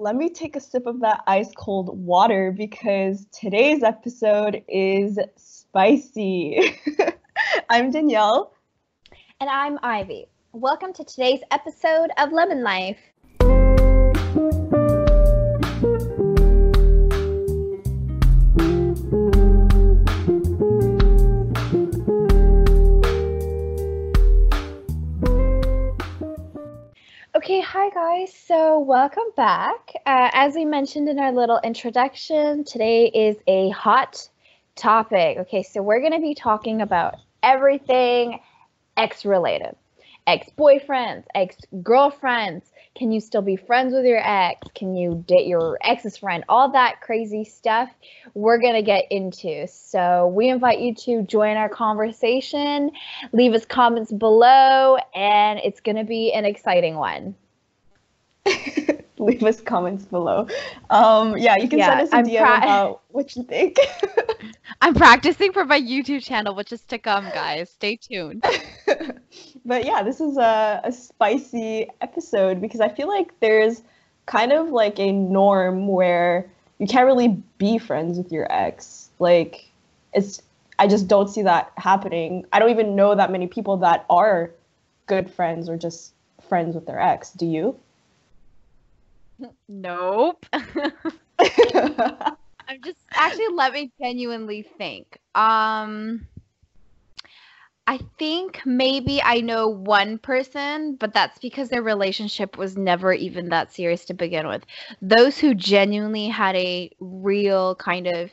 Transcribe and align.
let 0.00 0.16
me 0.16 0.30
take 0.30 0.56
a 0.56 0.60
sip 0.60 0.86
of 0.86 1.00
that 1.00 1.22
ice 1.26 1.50
cold 1.54 1.90
water 2.06 2.54
because 2.56 3.26
today's 3.38 3.82
episode 3.82 4.64
is 4.66 5.18
spicy. 5.36 6.74
I'm 7.68 7.90
Danielle. 7.90 8.54
And 9.40 9.50
I'm 9.50 9.78
Ivy. 9.82 10.24
Welcome 10.52 10.94
to 10.94 11.04
today's 11.04 11.42
episode 11.50 12.08
of 12.16 12.32
Lemon 12.32 12.62
Life. 12.62 13.09
Hi 27.72 27.88
guys. 27.90 28.34
So, 28.34 28.80
welcome 28.80 29.30
back. 29.36 29.92
Uh, 30.04 30.28
as 30.32 30.56
we 30.56 30.64
mentioned 30.64 31.08
in 31.08 31.20
our 31.20 31.30
little 31.30 31.60
introduction, 31.62 32.64
today 32.64 33.06
is 33.06 33.36
a 33.46 33.68
hot 33.68 34.28
topic. 34.74 35.38
Okay, 35.38 35.62
so 35.62 35.80
we're 35.80 36.00
going 36.00 36.14
to 36.14 36.18
be 36.18 36.34
talking 36.34 36.82
about 36.82 37.14
everything 37.44 38.40
ex 38.96 39.24
related 39.24 39.76
ex 40.26 40.48
boyfriends, 40.58 41.26
ex 41.32 41.58
girlfriends. 41.80 42.72
Can 42.96 43.12
you 43.12 43.20
still 43.20 43.40
be 43.40 43.54
friends 43.54 43.94
with 43.94 44.04
your 44.04 44.18
ex? 44.20 44.66
Can 44.74 44.96
you 44.96 45.24
date 45.28 45.46
your 45.46 45.78
ex's 45.80 46.16
friend? 46.16 46.42
All 46.48 46.72
that 46.72 47.00
crazy 47.00 47.44
stuff 47.44 47.88
we're 48.34 48.58
going 48.58 48.74
to 48.74 48.82
get 48.82 49.04
into. 49.12 49.68
So 49.68 50.26
we 50.26 50.48
invite 50.48 50.80
you 50.80 50.92
to 51.06 51.22
join 51.22 51.56
our 51.56 51.68
conversation, 51.68 52.90
leave 53.32 53.54
us 53.54 53.64
comments 53.64 54.10
below, 54.10 54.96
and 55.14 55.60
it's 55.60 55.80
going 55.80 55.98
to 55.98 56.04
be 56.04 56.32
an 56.32 56.44
exciting 56.44 56.96
one. 56.96 57.36
leave 59.20 59.42
us 59.42 59.60
comments 59.60 60.04
below. 60.04 60.46
Um, 60.88 61.36
yeah, 61.36 61.56
you 61.56 61.68
can 61.68 61.78
yeah, 61.78 61.88
send 61.88 62.00
us 62.00 62.12
a 62.12 62.16
I'm 62.16 62.26
DM 62.26 62.38
pra- 62.38 62.58
about 62.58 63.02
what 63.08 63.36
you 63.36 63.42
think. 63.44 63.76
I'm 64.80 64.94
practicing 64.94 65.52
for 65.52 65.64
my 65.64 65.80
YouTube 65.80 66.24
channel, 66.24 66.54
which 66.54 66.72
is 66.72 66.82
to 66.84 66.98
come, 66.98 67.24
guys. 67.26 67.70
Stay 67.70 67.96
tuned. 67.96 68.44
but 69.64 69.84
yeah, 69.84 70.02
this 70.02 70.20
is 70.20 70.36
a, 70.38 70.80
a 70.84 70.92
spicy 70.92 71.88
episode 72.00 72.60
because 72.60 72.80
I 72.80 72.88
feel 72.88 73.08
like 73.08 73.38
there's 73.40 73.82
kind 74.26 74.52
of 74.52 74.70
like 74.70 74.98
a 74.98 75.12
norm 75.12 75.86
where 75.86 76.50
you 76.78 76.86
can't 76.86 77.06
really 77.06 77.42
be 77.58 77.78
friends 77.78 78.16
with 78.16 78.32
your 78.32 78.50
ex. 78.50 79.10
Like, 79.18 79.66
it's 80.14 80.42
I 80.78 80.86
just 80.86 81.08
don't 81.08 81.28
see 81.28 81.42
that 81.42 81.72
happening. 81.76 82.46
I 82.54 82.58
don't 82.58 82.70
even 82.70 82.96
know 82.96 83.14
that 83.14 83.30
many 83.30 83.46
people 83.46 83.76
that 83.78 84.06
are 84.08 84.50
good 85.06 85.30
friends 85.30 85.68
or 85.68 85.76
just 85.76 86.14
friends 86.48 86.74
with 86.74 86.86
their 86.86 86.98
ex. 86.98 87.32
Do 87.32 87.44
you? 87.44 87.76
Nope. 89.68 90.46
I'm 90.52 90.92
just 92.84 92.98
actually 93.12 93.48
let 93.54 93.72
me 93.72 93.92
genuinely 94.00 94.62
think. 94.62 95.18
Um 95.34 96.26
I 97.86 97.98
think 98.18 98.60
maybe 98.64 99.20
I 99.20 99.40
know 99.40 99.68
one 99.68 100.18
person, 100.18 100.94
but 100.94 101.12
that's 101.12 101.40
because 101.40 101.70
their 101.70 101.82
relationship 101.82 102.56
was 102.56 102.76
never 102.76 103.12
even 103.12 103.48
that 103.48 103.72
serious 103.72 104.04
to 104.06 104.14
begin 104.14 104.46
with. 104.46 104.64
Those 105.02 105.38
who 105.38 105.54
genuinely 105.54 106.28
had 106.28 106.54
a 106.54 106.90
real 107.00 107.74
kind 107.74 108.06
of 108.06 108.30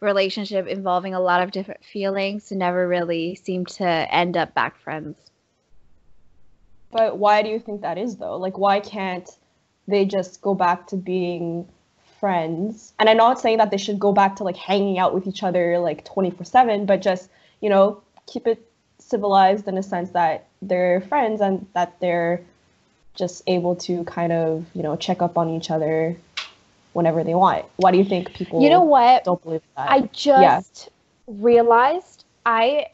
relationship 0.00 0.66
involving 0.66 1.14
a 1.14 1.20
lot 1.20 1.42
of 1.42 1.52
different 1.52 1.84
feelings 1.84 2.50
never 2.50 2.88
really 2.88 3.36
seemed 3.36 3.68
to 3.68 3.86
end 3.86 4.36
up 4.36 4.54
back 4.54 4.76
friends. 4.76 5.30
But 6.90 7.18
why 7.18 7.42
do 7.42 7.48
you 7.48 7.60
think 7.60 7.82
that 7.82 7.96
is 7.98 8.16
though? 8.16 8.36
Like 8.36 8.58
why 8.58 8.80
can't 8.80 9.28
they 9.88 10.04
just 10.04 10.40
go 10.40 10.54
back 10.54 10.86
to 10.88 10.96
being 10.96 11.68
friends. 12.20 12.92
And 12.98 13.08
I'm 13.08 13.16
not 13.16 13.40
saying 13.40 13.58
that 13.58 13.70
they 13.70 13.76
should 13.76 13.98
go 13.98 14.12
back 14.12 14.36
to 14.36 14.44
like 14.44 14.56
hanging 14.56 14.98
out 14.98 15.14
with 15.14 15.26
each 15.26 15.42
other 15.42 15.78
like 15.78 16.04
24 16.04 16.44
7, 16.44 16.86
but 16.86 17.02
just, 17.02 17.30
you 17.60 17.68
know, 17.68 18.02
keep 18.26 18.46
it 18.46 18.70
civilized 18.98 19.68
in 19.68 19.78
a 19.78 19.82
sense 19.82 20.10
that 20.10 20.48
they're 20.62 21.00
friends 21.02 21.40
and 21.40 21.66
that 21.74 21.98
they're 22.00 22.40
just 23.14 23.42
able 23.46 23.76
to 23.76 24.04
kind 24.04 24.32
of, 24.32 24.66
you 24.74 24.82
know, 24.82 24.96
check 24.96 25.22
up 25.22 25.38
on 25.38 25.50
each 25.50 25.70
other 25.70 26.16
whenever 26.92 27.22
they 27.22 27.34
want. 27.34 27.64
Why 27.76 27.92
do 27.92 27.98
you 27.98 28.04
think 28.04 28.32
people 28.34 28.62
You 28.62 28.70
know 28.70 28.82
what? 28.82 29.24
don't 29.24 29.42
believe 29.42 29.62
that? 29.76 29.90
I 29.90 30.02
just 30.12 30.90
yeah. 31.28 31.34
realized 31.44 32.24
I 32.44 32.88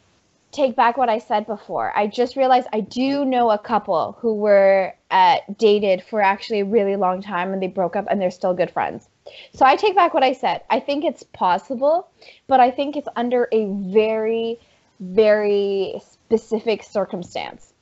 take 0.52 0.76
back 0.76 0.96
what 0.96 1.08
I 1.08 1.18
said 1.18 1.46
before. 1.46 1.96
I 1.96 2.06
just 2.06 2.36
realized 2.36 2.68
I 2.72 2.80
do 2.80 3.24
know 3.24 3.50
a 3.50 3.58
couple 3.58 4.16
who 4.20 4.34
were 4.34 4.94
uh, 5.10 5.38
dated 5.58 6.02
for 6.02 6.20
actually 6.20 6.60
a 6.60 6.64
really 6.64 6.96
long 6.96 7.22
time 7.22 7.52
and 7.52 7.62
they 7.62 7.68
broke 7.68 7.96
up 7.96 8.06
and 8.10 8.20
they're 8.20 8.30
still 8.30 8.54
good 8.54 8.70
friends. 8.70 9.08
So 9.54 9.64
I 9.64 9.76
take 9.76 9.96
back 9.96 10.12
what 10.14 10.22
I 10.22 10.34
said. 10.34 10.60
I 10.68 10.78
think 10.78 11.04
it's 11.04 11.22
possible, 11.22 12.08
but 12.46 12.60
I 12.60 12.70
think 12.70 12.96
it's 12.96 13.08
under 13.16 13.48
a 13.50 13.66
very, 13.66 14.58
very 15.00 16.00
specific 16.10 16.82
circumstance. 16.82 17.72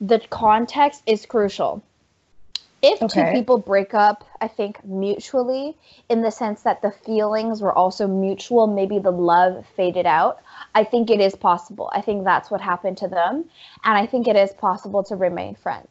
The 0.00 0.20
context 0.30 1.02
is 1.06 1.26
crucial. 1.26 1.82
If 2.82 3.02
okay. 3.02 3.26
two 3.26 3.38
people 3.38 3.58
break 3.58 3.92
up, 3.92 4.24
I 4.40 4.48
think 4.48 4.82
mutually, 4.84 5.76
in 6.08 6.22
the 6.22 6.30
sense 6.30 6.62
that 6.62 6.80
the 6.80 6.90
feelings 6.90 7.60
were 7.60 7.72
also 7.72 8.06
mutual, 8.06 8.66
maybe 8.66 8.98
the 8.98 9.10
love 9.10 9.66
faded 9.76 10.06
out, 10.06 10.40
I 10.74 10.84
think 10.84 11.10
it 11.10 11.20
is 11.20 11.36
possible. 11.36 11.90
I 11.92 12.00
think 12.00 12.24
that's 12.24 12.50
what 12.50 12.62
happened 12.62 12.96
to 12.98 13.08
them. 13.08 13.44
And 13.84 13.98
I 13.98 14.06
think 14.06 14.26
it 14.26 14.36
is 14.36 14.52
possible 14.52 15.02
to 15.04 15.16
remain 15.16 15.56
friends. 15.56 15.88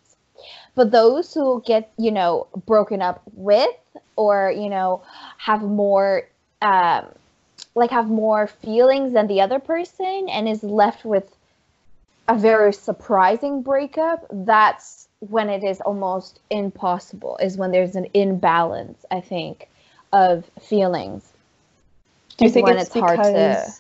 But 0.74 0.92
those 0.92 1.34
who 1.34 1.62
get, 1.66 1.92
you 1.98 2.12
know, 2.12 2.48
broken 2.66 3.02
up 3.02 3.22
with 3.34 3.76
or, 4.16 4.52
you 4.52 4.70
know, 4.70 5.04
have 5.38 5.62
more, 5.62 6.24
um, 6.62 7.06
like 7.76 7.92
have 7.92 8.08
more 8.08 8.48
feelings 8.48 9.14
than 9.14 9.28
the 9.28 9.42
other 9.42 9.60
person 9.60 10.28
and 10.30 10.48
is 10.48 10.64
left 10.64 11.06
with 11.06 11.36
a 12.28 12.36
very 12.36 12.74
surprising 12.74 13.62
breakup, 13.62 14.26
that's 14.32 15.09
when 15.20 15.50
it 15.50 15.64
is 15.64 15.82
almost 15.82 16.40
impossible, 16.50 17.38
is 17.38 17.58
when 17.58 17.72
there's 17.72 17.96
an 17.96 18.08
imbalance, 18.14 19.06
I 19.12 19.22
think, 19.22 19.70
of 20.14 20.50
feelings. 20.62 21.32
Do 22.38 22.46
you 22.46 22.52
think 22.52 22.70
it's, 22.70 22.84
it's 22.84 22.94
because... 22.94 23.18
hard 23.18 23.36
to 23.36 23.74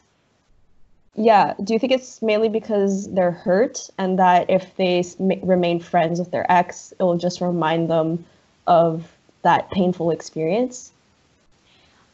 yeah. 1.15 1.53
Do 1.61 1.73
you 1.73 1.79
think 1.79 1.91
it's 1.91 2.21
mainly 2.21 2.47
because 2.47 3.11
they're 3.11 3.31
hurt 3.31 3.89
and 3.97 4.17
that 4.19 4.49
if 4.49 4.75
they 4.77 5.03
remain 5.19 5.81
friends 5.81 6.17
with 6.17 6.31
their 6.31 6.49
ex, 6.49 6.93
it 6.97 7.03
will 7.03 7.17
just 7.17 7.41
remind 7.41 7.89
them 7.89 8.25
of 8.67 9.11
that 9.41 9.69
painful 9.69 10.11
experience? 10.11 10.93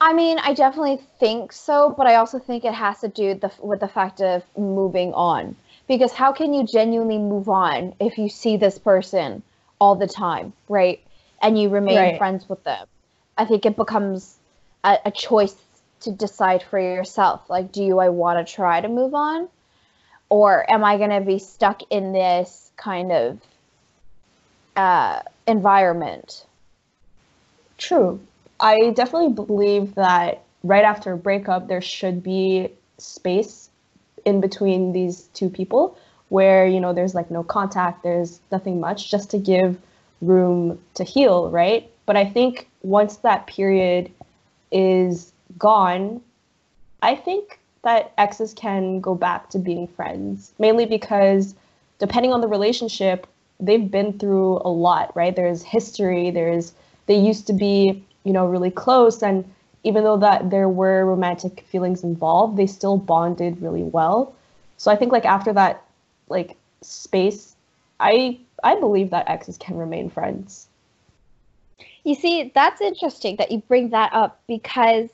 I 0.02 0.14
mean, 0.14 0.40
I 0.40 0.54
definitely 0.54 1.00
think 1.20 1.52
so, 1.52 1.94
but 1.96 2.08
I 2.08 2.16
also 2.16 2.40
think 2.40 2.66
it 2.66 2.74
has 2.74 3.00
to 3.02 3.08
do 3.08 3.36
the, 3.36 3.52
with 3.62 3.80
the 3.80 3.88
fact 3.88 4.22
of 4.22 4.44
moving 4.58 5.14
on. 5.14 5.56
Because 5.88 6.12
how 6.12 6.32
can 6.32 6.54
you 6.54 6.66
genuinely 6.66 7.18
move 7.18 7.48
on 7.48 7.94
if 8.00 8.18
you 8.18 8.30
see 8.30 8.58
this 8.58 8.80
person 8.80 9.44
all 9.80 9.96
the 9.96 10.08
time, 10.08 10.54
right? 10.68 11.00
And 11.42 11.60
you 11.60 11.70
remain 11.70 11.98
right. 11.98 12.18
friends 12.18 12.50
with 12.50 12.64
them? 12.64 12.88
I 13.38 13.46
think 13.46 13.66
it 13.66 13.76
becomes 13.76 14.38
a, 14.84 14.98
a 15.06 15.12
choice 15.12 15.56
to 16.02 16.12
decide 16.12 16.64
for 16.64 16.80
yourself 16.80 17.50
like 17.50 17.72
do 17.72 17.84
you 17.84 18.00
i 18.00 18.10
want 18.10 18.46
to 18.46 18.54
try 18.54 18.80
to 18.80 18.88
move 18.88 19.14
on 19.14 19.48
or 20.30 20.70
am 20.72 20.84
i 20.84 20.98
going 20.98 21.10
to 21.10 21.22
be 21.22 21.40
stuck 21.40 21.82
in 21.90 22.14
this 22.14 22.72
kind 22.78 23.12
of 23.12 23.40
uh, 24.76 25.22
environment 25.48 26.46
true 27.78 28.20
i 28.60 28.92
definitely 28.92 29.34
believe 29.34 29.96
that 29.96 30.44
right 30.64 30.84
after 30.84 31.14
a 31.14 31.18
breakup 31.18 31.68
there 31.68 31.82
should 31.82 32.22
be 32.22 32.70
space 32.98 33.65
in 34.26 34.42
between 34.42 34.92
these 34.92 35.24
two 35.34 35.50
people 35.50 35.98
where 36.30 36.66
you 36.68 36.80
know 36.80 36.92
there's 36.92 37.16
like 37.16 37.32
no 37.32 37.44
contact 37.44 38.04
there's 38.04 38.42
nothing 38.52 38.80
much 38.80 39.10
just 39.10 39.30
to 39.32 39.38
give 39.38 39.80
room 40.22 40.80
to 40.96 41.04
heal 41.04 41.50
right 41.50 41.92
but 42.06 42.18
i 42.18 42.26
think 42.26 42.68
once 42.82 43.18
that 43.18 43.48
period 43.48 44.12
is 44.72 45.32
gone, 45.58 46.22
I 47.02 47.16
think 47.16 47.60
that 47.84 48.14
exes 48.18 48.54
can 48.54 49.00
go 49.00 49.16
back 49.16 49.50
to 49.52 49.60
being 49.60 49.88
friends, 49.88 50.54
mainly 50.60 50.86
because 50.86 51.56
depending 52.00 52.34
on 52.34 52.42
the 52.42 52.48
relationship, 52.48 53.28
they've 53.60 53.90
been 53.90 54.20
through 54.20 54.60
a 54.66 54.70
lot, 54.70 55.16
right? 55.16 55.36
There's 55.36 55.64
history, 55.64 56.32
there's 56.32 56.74
they 57.08 57.16
used 57.18 57.48
to 57.48 57.54
be, 57.54 58.04
you 58.24 58.34
know, 58.34 58.46
really 58.46 58.72
close 58.72 59.22
and 59.22 59.50
even 59.86 60.04
though 60.04 60.18
that 60.18 60.50
there 60.50 60.68
were 60.68 61.06
romantic 61.06 61.62
feelings 61.62 62.04
involved, 62.04 62.58
they 62.58 62.68
still 62.68 62.98
bonded 62.98 63.62
really 63.62 63.84
well. 63.84 64.36
So 64.78 64.92
I 64.92 64.96
think 64.96 65.12
like 65.12 65.26
after 65.26 65.54
that 65.54 65.84
like 66.28 66.58
space, 66.82 67.56
I 68.00 68.40
I 68.64 68.80
believe 68.80 69.12
that 69.12 69.30
exes 69.30 69.58
can 69.58 69.78
remain 69.78 70.10
friends. 70.10 70.68
You 72.04 72.16
see, 72.16 72.52
that's 72.54 72.82
interesting 72.82 73.38
that 73.38 73.52
you 73.52 73.60
bring 73.60 73.90
that 73.90 74.14
up 74.14 74.42
because 74.48 75.10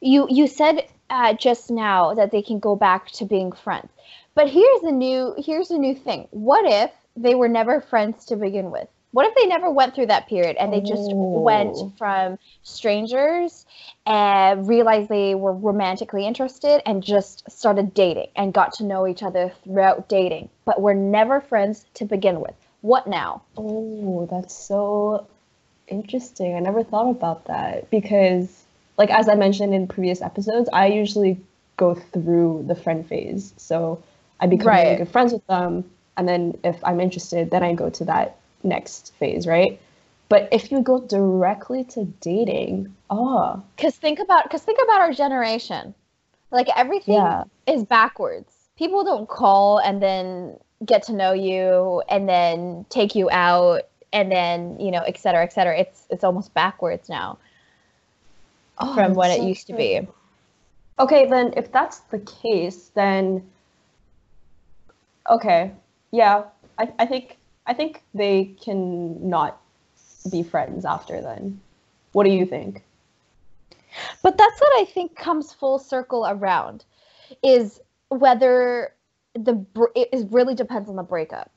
you 0.00 0.26
you 0.28 0.46
said 0.46 0.86
uh, 1.10 1.32
just 1.34 1.70
now 1.70 2.14
that 2.14 2.30
they 2.30 2.42
can 2.42 2.58
go 2.58 2.76
back 2.76 3.10
to 3.10 3.24
being 3.24 3.52
friends 3.52 3.90
but 4.34 4.48
here's 4.48 4.82
a 4.82 4.92
new 4.92 5.34
here's 5.38 5.70
a 5.70 5.78
new 5.78 5.94
thing 5.94 6.28
what 6.30 6.64
if 6.64 6.90
they 7.16 7.34
were 7.34 7.48
never 7.48 7.80
friends 7.80 8.24
to 8.26 8.36
begin 8.36 8.70
with 8.70 8.88
What 9.14 9.26
if 9.28 9.34
they 9.36 9.46
never 9.46 9.70
went 9.70 9.94
through 9.94 10.06
that 10.06 10.26
period 10.28 10.56
and 10.56 10.72
they 10.72 10.80
just 10.80 11.12
Oh. 11.12 11.38
went 11.38 11.76
from 11.96 12.36
strangers 12.64 13.64
and 14.04 14.66
realized 14.66 15.08
they 15.08 15.36
were 15.36 15.52
romantically 15.52 16.26
interested 16.26 16.82
and 16.84 17.00
just 17.00 17.48
started 17.48 17.94
dating 17.94 18.26
and 18.34 18.52
got 18.52 18.72
to 18.74 18.84
know 18.84 19.06
each 19.06 19.22
other 19.22 19.52
throughout 19.62 20.08
dating, 20.08 20.48
but 20.64 20.80
were 20.80 20.94
never 20.94 21.40
friends 21.40 21.86
to 21.94 22.04
begin 22.04 22.40
with? 22.40 22.56
What 22.80 23.06
now? 23.06 23.42
Oh, 23.56 24.26
that's 24.28 24.52
so 24.52 25.28
interesting. 25.86 26.56
I 26.56 26.58
never 26.58 26.82
thought 26.82 27.10
about 27.10 27.44
that 27.44 27.88
because, 27.90 28.64
like, 28.98 29.10
as 29.10 29.28
I 29.28 29.36
mentioned 29.36 29.74
in 29.74 29.86
previous 29.86 30.22
episodes, 30.22 30.68
I 30.72 30.88
usually 30.88 31.38
go 31.76 31.94
through 31.94 32.64
the 32.66 32.74
friend 32.74 33.06
phase. 33.06 33.54
So 33.58 34.02
I 34.40 34.48
become 34.48 34.74
really 34.74 34.96
good 34.96 35.08
friends 35.08 35.32
with 35.32 35.46
them. 35.46 35.88
And 36.16 36.28
then 36.28 36.58
if 36.64 36.82
I'm 36.82 36.98
interested, 36.98 37.52
then 37.52 37.62
I 37.62 37.74
go 37.74 37.90
to 37.90 38.04
that 38.06 38.38
next 38.64 39.12
phase, 39.14 39.46
right? 39.46 39.80
But 40.28 40.48
if 40.52 40.72
you 40.72 40.80
go 40.82 41.00
directly 41.00 41.84
to 41.84 42.04
dating, 42.20 42.94
ah. 43.10 43.56
oh, 43.56 43.62
Because 43.76 43.94
think 43.96 44.18
about 44.18 44.44
because 44.44 44.62
think 44.62 44.78
about 44.82 45.00
our 45.00 45.12
generation. 45.12 45.94
Like 46.50 46.68
everything 46.76 47.14
Yeah. 47.14 47.44
is 47.66 47.84
backwards. 47.84 48.52
People 48.76 49.04
don't 49.04 49.28
call 49.28 49.78
and 49.78 50.02
then 50.02 50.58
get 50.84 51.04
to 51.04 51.12
know 51.12 51.32
you 51.32 52.02
and 52.08 52.28
then 52.28 52.84
take 52.88 53.14
you 53.14 53.30
out 53.30 53.82
and 54.12 54.30
then 54.30 54.78
you 54.80 54.90
know 54.90 55.02
et 55.02 55.18
cetera 55.18 55.42
et 55.42 55.52
cetera. 55.52 55.78
It's 55.78 56.06
it's 56.10 56.24
almost 56.24 56.54
backwards 56.54 57.08
now 57.08 57.38
oh, 58.78 58.94
from 58.94 59.14
what 59.14 59.28
that's 59.28 59.38
it 59.38 59.42
so 59.42 59.48
used 59.48 59.66
to 59.68 59.74
be. 59.74 60.06
Okay, 60.98 61.26
then 61.26 61.54
if 61.56 61.72
that's 61.72 61.98
the 62.10 62.20
case, 62.20 62.90
then 62.94 63.42
okay, 65.28 65.72
yeah, 66.12 66.44
I, 66.78 66.92
I 66.98 67.06
think 67.06 67.36
I 67.66 67.74
think 67.74 68.02
they 68.14 68.56
can 68.60 69.28
not 69.28 69.60
be 70.30 70.42
friends 70.42 70.84
after 70.84 71.20
then. 71.20 71.60
What 72.12 72.24
do 72.24 72.30
you 72.30 72.46
think? 72.46 72.82
But 74.22 74.36
that's 74.36 74.60
what 74.60 74.80
I 74.80 74.84
think 74.84 75.16
comes 75.16 75.52
full 75.52 75.78
circle 75.78 76.26
around 76.26 76.84
is 77.42 77.80
whether 78.08 78.92
the 79.34 79.52
br- 79.54 79.92
it 79.94 80.28
really 80.30 80.54
depends 80.54 80.88
on 80.88 80.96
the 80.96 81.02
breakup. 81.02 81.50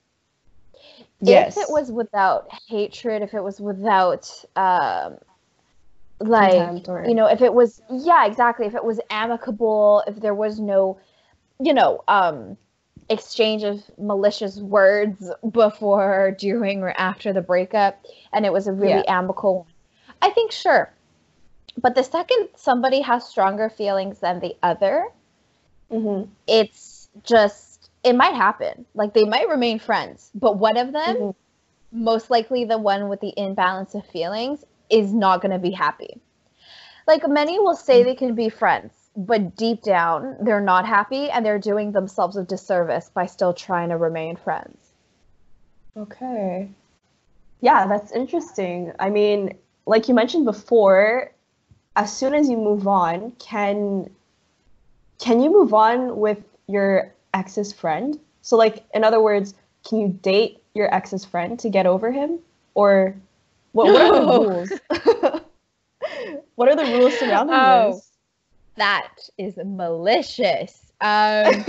Yes. 1.19 1.57
If 1.57 1.63
it 1.63 1.71
was 1.71 1.91
without 1.91 2.47
hatred, 2.67 3.21
if 3.21 3.33
it 3.33 3.43
was 3.43 3.59
without 3.59 4.31
um 4.55 5.17
like 6.19 6.87
or- 6.87 7.05
you 7.07 7.15
know, 7.15 7.27
if 7.27 7.41
it 7.41 7.53
was 7.53 7.81
yeah, 7.91 8.25
exactly, 8.25 8.65
if 8.65 8.75
it 8.75 8.83
was 8.83 8.99
amicable, 9.09 10.03
if 10.07 10.19
there 10.19 10.35
was 10.35 10.59
no 10.59 10.99
you 11.59 11.73
know, 11.73 12.03
um 12.07 12.57
exchange 13.09 13.63
of 13.63 13.83
malicious 13.97 14.57
words 14.57 15.31
before, 15.51 16.35
during 16.37 16.81
or 16.83 16.93
after 16.97 17.31
the 17.33 17.41
breakup 17.41 18.05
and 18.33 18.45
it 18.45 18.51
was 18.51 18.67
a 18.67 18.71
really 18.73 19.07
amicable 19.07 19.59
one. 19.59 19.67
I 20.21 20.29
think 20.31 20.51
sure. 20.51 20.91
But 21.79 21.95
the 21.95 22.03
second 22.03 22.49
somebody 22.55 23.01
has 23.01 23.27
stronger 23.27 23.69
feelings 23.69 24.19
than 24.19 24.39
the 24.39 24.55
other, 24.63 25.07
Mhm. 25.91 26.27
it's 26.47 27.07
just 27.23 27.89
it 28.03 28.15
might 28.15 28.33
happen. 28.33 28.85
Like 28.93 29.13
they 29.13 29.25
might 29.25 29.49
remain 29.49 29.79
friends, 29.79 30.31
but 30.35 30.57
one 30.57 30.77
of 30.77 30.91
them, 30.91 31.15
Mhm. 31.17 31.35
most 31.91 32.29
likely 32.29 32.65
the 32.65 32.77
one 32.77 33.09
with 33.09 33.19
the 33.21 33.33
imbalance 33.37 33.95
of 33.95 34.05
feelings, 34.05 34.65
is 34.89 35.13
not 35.13 35.41
going 35.41 35.51
to 35.51 35.59
be 35.59 35.71
happy. 35.71 36.19
Like 37.05 37.27
many 37.27 37.59
will 37.59 37.75
say 37.75 38.03
they 38.03 38.15
can 38.15 38.35
be 38.35 38.49
friends, 38.49 39.06
but 39.17 39.55
deep 39.55 39.81
down 39.81 40.37
they're 40.41 40.61
not 40.61 40.85
happy 40.85 41.27
and 41.29 41.43
they're 41.43 41.57
doing 41.57 41.91
themselves 41.91 42.37
a 42.37 42.43
disservice 42.43 43.09
by 43.09 43.25
still 43.25 43.51
trying 43.53 43.89
to 43.89 43.97
remain 43.97 44.35
friends. 44.35 44.77
Okay. 45.97 46.69
Yeah, 47.59 47.87
that's 47.87 48.11
interesting. 48.11 48.93
I 48.99 49.09
mean, 49.09 49.57
like 49.87 50.07
you 50.07 50.13
mentioned 50.13 50.45
before, 50.45 51.31
as 51.95 52.15
soon 52.15 52.35
as 52.35 52.47
you 52.47 52.57
move 52.57 52.87
on, 52.87 53.31
can 53.39 54.11
can 55.19 55.41
you 55.41 55.49
move 55.51 55.73
on 55.73 56.17
with 56.17 56.37
your 56.67 57.11
ex's 57.33 57.73
friend? 57.73 58.19
So 58.43 58.55
like 58.55 58.85
in 58.93 59.03
other 59.03 59.19
words, 59.19 59.55
can 59.83 59.97
you 59.99 60.09
date 60.09 60.61
your 60.75 60.93
ex's 60.93 61.25
friend 61.25 61.57
to 61.59 61.69
get 61.69 61.87
over 61.87 62.11
him? 62.11 62.37
Or 62.75 63.15
what, 63.71 63.87
what 63.87 64.01
are 64.01 64.13
the 64.13 64.39
rules? 64.39 64.71
what 66.55 66.69
are 66.69 66.75
the 66.75 66.83
rules 66.83 67.17
surrounding 67.17 67.55
Oh. 67.55 67.93
this? 67.93 68.06
That 68.77 69.11
is 69.37 69.57
malicious. 69.57 70.91
Um, 71.01 71.65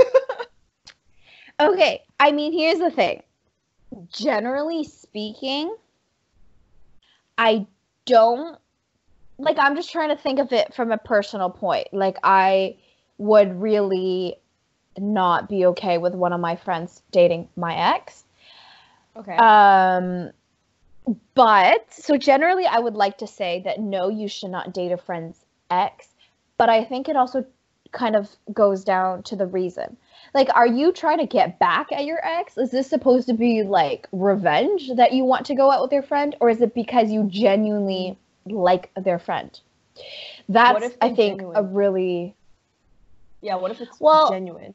okay, 1.60 2.02
I 2.20 2.32
mean, 2.32 2.52
here's 2.52 2.78
the 2.78 2.90
thing. 2.90 3.22
Generally 4.10 4.84
speaking, 4.84 5.74
I 7.36 7.66
don't 8.04 8.58
like. 9.38 9.56
I'm 9.58 9.74
just 9.74 9.90
trying 9.90 10.10
to 10.10 10.16
think 10.16 10.38
of 10.38 10.52
it 10.52 10.74
from 10.74 10.92
a 10.92 10.98
personal 10.98 11.50
point. 11.50 11.88
Like, 11.92 12.18
I 12.22 12.76
would 13.16 13.60
really 13.60 14.36
not 14.98 15.48
be 15.48 15.66
okay 15.66 15.98
with 15.98 16.14
one 16.14 16.32
of 16.32 16.40
my 16.40 16.56
friends 16.56 17.02
dating 17.10 17.48
my 17.56 17.74
ex. 17.94 18.24
Okay. 19.16 19.36
Um, 19.36 20.30
but 21.34 21.92
so 21.92 22.16
generally, 22.16 22.66
I 22.66 22.78
would 22.78 22.94
like 22.94 23.18
to 23.18 23.26
say 23.26 23.62
that 23.64 23.80
no, 23.80 24.08
you 24.08 24.28
should 24.28 24.50
not 24.50 24.74
date 24.74 24.92
a 24.92 24.96
friend's 24.96 25.44
ex. 25.70 26.08
But 26.58 26.68
I 26.68 26.84
think 26.84 27.08
it 27.08 27.16
also 27.16 27.46
kind 27.92 28.14
of 28.14 28.28
goes 28.52 28.84
down 28.84 29.22
to 29.24 29.36
the 29.36 29.46
reason. 29.46 29.96
Like, 30.34 30.50
are 30.54 30.66
you 30.66 30.92
trying 30.92 31.18
to 31.18 31.26
get 31.26 31.58
back 31.58 31.90
at 31.90 32.04
your 32.04 32.22
ex? 32.24 32.58
Is 32.58 32.70
this 32.70 32.90
supposed 32.90 33.28
to 33.28 33.34
be 33.34 33.62
like 33.62 34.06
revenge 34.12 34.90
that 34.96 35.12
you 35.12 35.24
want 35.24 35.46
to 35.46 35.54
go 35.54 35.70
out 35.70 35.82
with 35.82 35.92
your 35.92 36.02
friend, 36.02 36.36
or 36.40 36.50
is 36.50 36.60
it 36.60 36.74
because 36.74 37.10
you 37.10 37.24
genuinely 37.24 38.18
like 38.44 38.90
their 38.94 39.18
friend? 39.18 39.58
That's, 40.48 40.96
I 41.00 41.14
think, 41.14 41.42
a 41.42 41.62
really 41.62 42.34
yeah, 43.40 43.56
what 43.56 43.70
if 43.70 43.80
it's 43.80 44.00
well, 44.00 44.30
genuine? 44.30 44.74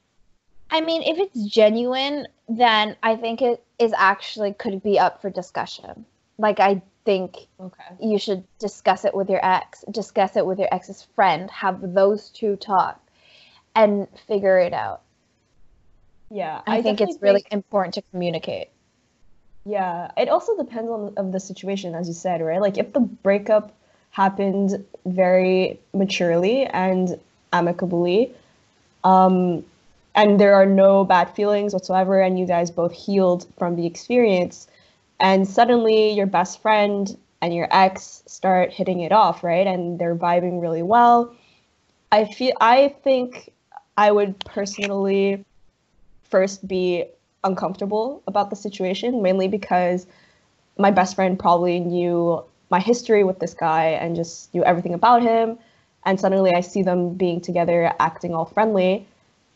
I 0.69 0.81
mean, 0.81 1.03
if 1.03 1.17
it's 1.17 1.45
genuine, 1.45 2.27
then 2.47 2.95
I 3.03 3.15
think 3.15 3.41
it 3.41 3.63
is 3.79 3.93
actually 3.95 4.53
could 4.53 4.81
be 4.81 4.97
up 4.97 5.21
for 5.21 5.29
discussion. 5.29 6.05
Like, 6.37 6.59
I 6.59 6.81
think 7.05 7.47
Okay. 7.59 7.83
you 7.99 8.17
should 8.17 8.43
discuss 8.59 9.05
it 9.05 9.13
with 9.13 9.29
your 9.29 9.43
ex, 9.43 9.83
discuss 9.91 10.35
it 10.35 10.45
with 10.45 10.59
your 10.59 10.69
ex's 10.71 11.03
friend, 11.15 11.49
have 11.51 11.93
those 11.93 12.29
two 12.29 12.55
talk 12.55 12.99
and 13.75 14.07
figure 14.27 14.59
it 14.59 14.73
out. 14.73 15.01
Yeah, 16.29 16.61
I, 16.65 16.81
think 16.81 16.99
it's 16.99 17.21
really 17.21 17.45
important 17.51 17.93
to 17.95 18.01
communicate. 18.11 18.69
Yeah, 19.65 20.11
it 20.17 20.29
also 20.29 20.57
depends 20.57 20.89
on 20.89 21.13
of 21.15 21.31
the 21.31 21.39
situation, 21.39 21.95
as 21.95 22.07
you 22.07 22.13
said, 22.13 22.41
right? 22.41 22.59
Like 22.59 22.77
if 22.77 22.91
the 22.91 22.99
breakup 22.99 23.71
happened 24.11 24.83
very 25.05 25.79
maturely 25.93 26.65
and 26.65 27.19
amicably, 27.51 28.33
um, 29.03 29.63
and 30.15 30.39
there 30.39 30.55
are 30.55 30.65
no 30.65 31.05
bad 31.05 31.35
feelings 31.35 31.73
whatsoever, 31.73 32.19
and 32.19 32.37
you 32.39 32.45
guys 32.45 32.71
both 32.71 32.93
healed 32.93 33.47
from 33.57 33.75
the 33.75 33.85
experience, 33.85 34.67
and 35.23 35.47
suddenly 35.47 36.11
your 36.11 36.25
best 36.27 36.61
friend 36.61 37.17
and 37.41 37.55
your 37.55 37.67
ex 37.71 38.23
start 38.27 38.73
hitting 38.73 38.99
it 38.99 39.13
off, 39.13 39.41
right? 39.41 39.65
And 39.65 39.97
they're 39.97 40.17
vibing 40.17 40.61
really 40.61 40.83
well. 40.83 41.33
I 42.11 42.25
feel 42.25 42.53
I 42.59 42.93
think 43.03 43.51
I 43.97 44.11
would 44.11 44.37
personally 44.43 45.45
first 46.25 46.67
be 46.67 47.05
uncomfortable 47.43 48.21
about 48.27 48.49
the 48.49 48.57
situation, 48.57 49.21
mainly 49.21 49.47
because 49.47 50.05
my 50.77 50.91
best 50.91 51.15
friend 51.15 51.39
probably 51.39 51.79
knew 51.79 52.43
my 52.69 52.81
history 52.81 53.23
with 53.23 53.39
this 53.39 53.53
guy 53.53 53.85
and 53.91 54.17
just 54.17 54.53
knew 54.53 54.63
everything 54.65 54.93
about 54.93 55.23
him. 55.23 55.57
And 56.05 56.19
suddenly 56.19 56.53
I 56.53 56.59
see 56.59 56.83
them 56.83 57.13
being 57.13 57.39
together, 57.39 57.93
acting 57.97 58.35
all 58.35 58.45
friendly. 58.45 59.07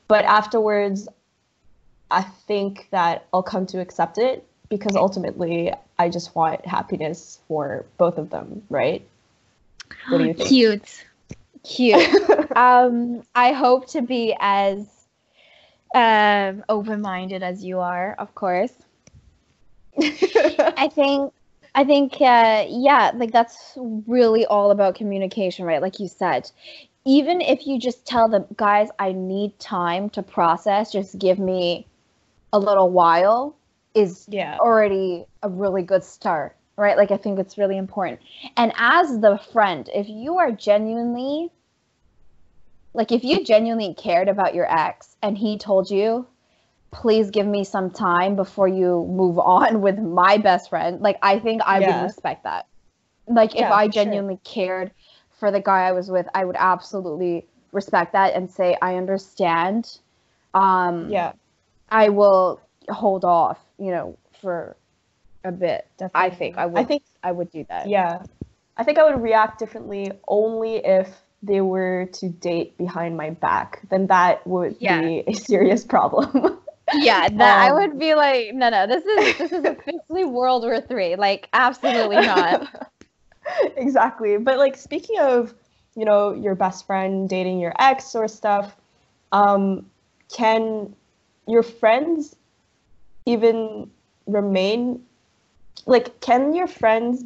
But 0.07 0.23
afterwards, 0.23 1.09
I 2.09 2.21
think 2.21 2.87
that 2.91 3.27
I'll 3.33 3.43
come 3.43 3.65
to 3.67 3.81
accept 3.81 4.17
it 4.17 4.47
because 4.69 4.95
ultimately 4.95 5.73
I 5.97 6.09
just 6.09 6.35
want 6.35 6.65
happiness 6.65 7.39
for 7.47 7.85
both 7.97 8.17
of 8.17 8.29
them, 8.29 8.63
right? 8.69 9.05
What 10.09 10.19
do 10.19 10.25
you 10.25 10.33
think? 10.33 10.49
Cute. 10.49 11.05
Cute. 11.63 12.51
um, 12.55 13.23
I 13.35 13.53
hope 13.53 13.87
to 13.89 14.01
be 14.01 14.35
as 14.39 14.87
um, 15.95 16.63
open-minded 16.69 17.43
as 17.43 17.63
you 17.63 17.79
are, 17.79 18.15
of 18.17 18.33
course. 18.35 18.73
I 19.99 20.89
think 20.93 21.33
I 21.73 21.83
think 21.83 22.13
uh, 22.21 22.65
yeah, 22.69 23.11
like 23.15 23.31
that's 23.31 23.73
really 23.75 24.45
all 24.45 24.71
about 24.71 24.95
communication, 24.95 25.65
right? 25.65 25.81
Like 25.81 25.99
you 25.99 26.07
said. 26.07 26.49
Even 27.05 27.39
if 27.39 27.65
you 27.65 27.79
just 27.79 28.05
tell 28.05 28.27
them, 28.27 28.45
guys, 28.57 28.89
I 28.99 29.13
need 29.13 29.57
time 29.59 30.09
to 30.09 30.21
process, 30.21 30.91
just 30.91 31.17
give 31.17 31.39
me 31.39 31.87
a 32.51 32.59
little 32.59 32.91
while 32.91 33.56
is 33.97 34.29
yeah. 34.29 34.59
already 34.59 35.25
a 35.43 35.49
really 35.49 35.83
good 35.83 36.03
start, 36.03 36.55
right? 36.77 36.97
Like 36.97 37.11
I 37.11 37.17
think 37.17 37.39
it's 37.39 37.57
really 37.57 37.77
important. 37.77 38.21
And 38.57 38.73
as 38.77 39.19
the 39.19 39.37
friend, 39.37 39.89
if 39.93 40.07
you 40.09 40.37
are 40.37 40.51
genuinely 40.51 41.51
like 42.93 43.11
if 43.11 43.23
you 43.23 43.43
genuinely 43.43 43.93
cared 43.93 44.27
about 44.27 44.55
your 44.55 44.65
ex 44.71 45.15
and 45.21 45.37
he 45.37 45.57
told 45.57 45.89
you 45.91 46.27
please 46.91 47.29
give 47.31 47.45
me 47.45 47.63
some 47.63 47.91
time 47.91 48.35
before 48.35 48.67
you 48.67 49.05
move 49.09 49.37
on 49.39 49.81
with 49.81 49.99
my 49.99 50.37
best 50.37 50.69
friend. 50.69 51.01
Like 51.01 51.17
I 51.21 51.39
think 51.39 51.61
I 51.65 51.79
Yeah. 51.79 51.87
would 51.87 51.97
respect 51.97 52.43
that. 52.43 52.67
Like 53.27 53.55
if 53.55 53.69
I 53.71 53.87
for 53.87 53.91
sure. 53.91 53.93
genuinely 53.93 54.39
cared 54.43 54.91
for 55.39 55.51
the 55.51 55.61
guy 55.61 55.87
I 55.87 55.91
was 55.91 56.09
with, 56.09 56.27
I 56.33 56.45
would 56.45 56.55
absolutely 56.57 57.45
respect 57.71 58.13
that 58.13 58.33
and 58.35 58.49
say 58.49 58.77
I 58.81 58.95
understand. 58.95 59.99
Um 60.53 61.11
Yeah, 61.11 61.33
I 61.89 62.09
will 62.09 62.61
hold 62.89 63.25
off, 63.25 63.59
you 63.77 63.91
know, 63.91 64.17
for 64.41 64.75
a 65.43 65.51
bit. 65.51 65.87
definitely. 65.97 66.31
I 66.31 66.35
think 66.35 66.57
I 66.57 66.65
would 66.65 66.81
I 66.81 66.85
think 66.85 67.03
I 67.23 67.31
would 67.31 67.51
do 67.51 67.65
that. 67.69 67.87
yeah, 67.87 68.23
I 68.77 68.83
think 68.83 68.97
I 68.97 69.03
would 69.09 69.21
react 69.21 69.59
differently 69.59 70.11
only 70.27 70.77
if 70.77 71.09
they 71.43 71.61
were 71.61 72.09
to 72.13 72.29
date 72.29 72.77
behind 72.77 73.15
my 73.17 73.29
back. 73.31 73.81
Then 73.89 74.07
that 74.07 74.45
would 74.47 74.75
Yeah. 74.79 74.99
be 74.99 75.23
a 75.27 75.33
serious 75.33 75.83
problem. 75.83 76.59
Yeah, 76.93 77.27
that 77.27 77.59
I 77.59 77.71
Um, 77.71 77.77
would 77.79 77.99
be 77.99 78.15
like, 78.15 78.53
no, 78.53 78.69
no, 78.69 78.87
this 78.87 79.03
is 79.05 79.37
this 79.37 79.51
is 79.51 79.65
officially 79.65 80.23
World 80.23 80.63
War 80.63 80.79
Three. 80.79 81.15
Like, 81.17 81.49
absolutely 81.53 82.21
not. 82.21 82.65
exactly. 83.75 84.37
But 84.37 84.57
like 84.57 84.77
speaking 84.77 85.19
of, 85.19 85.53
you 85.95 86.05
know, 86.05 86.33
your 86.33 86.55
best 86.55 86.85
friend 86.85 87.27
dating 87.27 87.59
your 87.59 87.73
ex 87.79 88.15
or 88.15 88.27
stuff, 88.27 88.75
um, 89.31 89.85
can 90.33 90.95
your 91.47 91.63
friends 91.63 92.35
even 93.27 93.91
remain 94.25 95.03
like 95.85 96.19
can 96.21 96.53
your 96.53 96.67
friends 96.67 97.23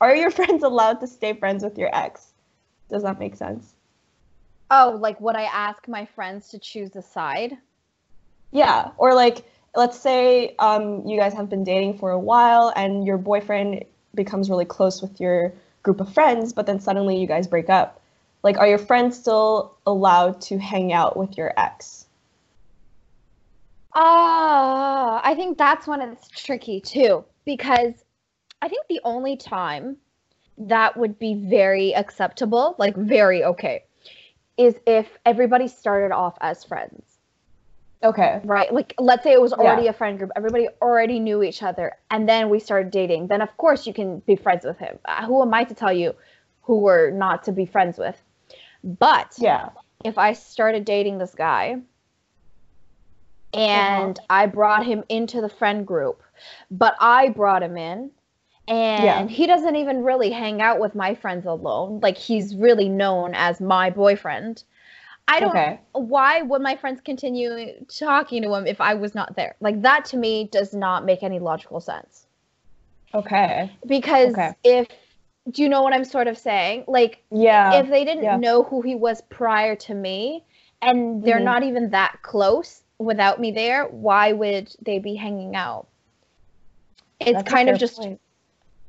are 0.00 0.14
your 0.14 0.30
friends 0.38 0.62
allowed 0.62 1.00
to 1.00 1.06
stay 1.06 1.32
friends 1.32 1.64
with 1.64 1.76
your 1.76 1.90
ex? 1.92 2.32
Does 2.88 3.02
that 3.02 3.18
make 3.18 3.34
sense? 3.34 3.74
Oh, 4.70 4.96
like 5.00 5.20
would 5.20 5.34
I 5.34 5.44
ask 5.44 5.88
my 5.88 6.04
friends 6.04 6.48
to 6.50 6.58
choose 6.58 6.94
a 6.94 7.02
side? 7.02 7.56
Yeah. 8.52 8.90
Or 8.98 9.14
like 9.14 9.44
let's 9.74 9.98
say 9.98 10.54
um, 10.58 11.06
you 11.06 11.18
guys 11.18 11.32
have 11.34 11.48
been 11.48 11.64
dating 11.64 11.98
for 11.98 12.10
a 12.10 12.18
while 12.18 12.72
and 12.76 13.04
your 13.04 13.18
boyfriend 13.18 13.84
becomes 14.14 14.50
really 14.50 14.64
close 14.64 15.00
with 15.00 15.20
your 15.20 15.52
group 15.82 16.00
of 16.00 16.12
friends, 16.12 16.52
but 16.52 16.66
then 16.66 16.80
suddenly 16.80 17.18
you 17.18 17.26
guys 17.26 17.46
break 17.46 17.70
up. 17.70 18.00
Like, 18.42 18.58
are 18.58 18.66
your 18.66 18.78
friends 18.78 19.18
still 19.18 19.74
allowed 19.86 20.40
to 20.42 20.58
hang 20.58 20.92
out 20.92 21.16
with 21.16 21.36
your 21.36 21.52
ex? 21.56 22.06
Ah, 24.00 25.20
I 25.24 25.34
think 25.34 25.58
that's 25.58 25.88
when 25.88 26.00
it's 26.00 26.28
tricky 26.28 26.80
too, 26.80 27.24
because 27.44 28.04
I 28.62 28.68
think 28.68 28.86
the 28.88 29.00
only 29.02 29.36
time 29.36 29.96
that 30.56 30.96
would 30.96 31.18
be 31.18 31.34
very 31.34 31.94
acceptable, 31.96 32.76
like 32.78 32.94
very 32.96 33.42
okay, 33.42 33.82
is 34.56 34.76
if 34.86 35.18
everybody 35.26 35.66
started 35.66 36.14
off 36.14 36.38
as 36.40 36.64
friends. 36.64 37.18
Okay. 38.04 38.40
right? 38.44 38.72
Like, 38.72 38.94
let's 39.00 39.24
say 39.24 39.32
it 39.32 39.42
was 39.42 39.50
Yeah. 39.50 39.64
already 39.64 39.88
a 39.88 39.92
friend 39.92 40.16
group, 40.16 40.30
everybody 40.36 40.68
already 40.80 41.18
knew 41.18 41.42
each 41.42 41.64
other, 41.64 41.96
and 42.12 42.28
then 42.28 42.48
we 42.48 42.60
started 42.60 42.92
dating. 42.92 43.26
Then, 43.26 43.42
of 43.42 43.56
course, 43.56 43.88
you 43.88 43.92
can 43.92 44.20
be 44.20 44.36
friends 44.36 44.64
with 44.64 44.78
him. 44.78 45.00
Uh, 45.04 45.26
who 45.26 45.42
am 45.42 45.52
I 45.52 45.64
to 45.64 45.74
tell 45.74 45.92
you 45.92 46.14
who 46.62 46.78
we're 46.78 47.10
not 47.10 47.42
to 47.44 47.52
be 47.52 47.66
friends 47.66 47.98
with? 47.98 48.22
But 48.84 49.34
Yeah. 49.36 49.70
if 50.04 50.16
I 50.16 50.34
started 50.34 50.84
dating 50.84 51.18
this 51.18 51.34
guy 51.34 51.80
and 53.52 54.18
I 54.30 54.46
brought 54.46 54.84
him 54.84 55.04
into 55.08 55.40
the 55.40 55.48
friend 55.48 55.86
group, 55.86 56.22
but 56.70 56.94
I 57.00 57.30
brought 57.30 57.62
him 57.62 57.76
in. 57.76 58.10
And 58.66 59.04
Yeah. 59.04 59.26
he 59.26 59.46
doesn't 59.46 59.76
even 59.76 60.02
really 60.04 60.30
hang 60.30 60.60
out 60.60 60.78
with 60.78 60.94
my 60.94 61.14
friends 61.14 61.46
alone. 61.46 62.00
Like 62.02 62.18
he's 62.18 62.54
really 62.54 62.88
known 62.88 63.32
as 63.34 63.60
my 63.60 63.88
boyfriend. 63.88 64.64
I 65.26 65.40
don't 65.40 65.50
Okay. 65.50 65.80
why 65.92 66.42
would 66.42 66.62
my 66.62 66.76
friends 66.76 67.00
continue 67.00 67.84
talking 67.88 68.42
to 68.42 68.54
him 68.54 68.66
if 68.66 68.80
I 68.80 68.94
was 68.94 69.14
not 69.14 69.36
there? 69.36 69.56
Like 69.60 69.80
that 69.82 70.04
to 70.06 70.16
me 70.18 70.44
does 70.52 70.74
not 70.74 71.04
make 71.04 71.22
any 71.22 71.38
logical 71.38 71.80
sense. 71.80 72.26
Okay. 73.14 73.70
Because 73.86 74.32
Okay. 74.34 74.54
if 74.64 74.86
do 75.50 75.62
you 75.62 75.68
know 75.68 75.82
what 75.82 75.94
I'm 75.94 76.04
sort 76.04 76.28
of 76.28 76.36
saying? 76.36 76.84
Like 76.86 77.22
Yeah. 77.30 77.80
if 77.80 77.88
they 77.88 78.04
didn't 78.04 78.24
yeah. 78.24 78.36
know 78.36 78.64
who 78.64 78.82
he 78.82 78.94
was 78.94 79.22
prior 79.30 79.76
to 79.76 79.94
me 79.94 80.44
and 80.82 81.24
they're 81.24 81.40
Mhm. 81.40 81.44
not 81.44 81.62
even 81.62 81.90
that 81.90 82.18
close 82.22 82.82
without 82.98 83.40
me 83.40 83.50
there, 83.52 83.84
why 83.86 84.32
would 84.32 84.74
they 84.82 84.98
be 84.98 85.14
hanging 85.14 85.56
out? 85.56 85.86
It's 87.20 87.32
That's 87.32 87.50
kind 87.50 87.68
of 87.68 87.78
just 87.78 87.96
point. 87.96 88.20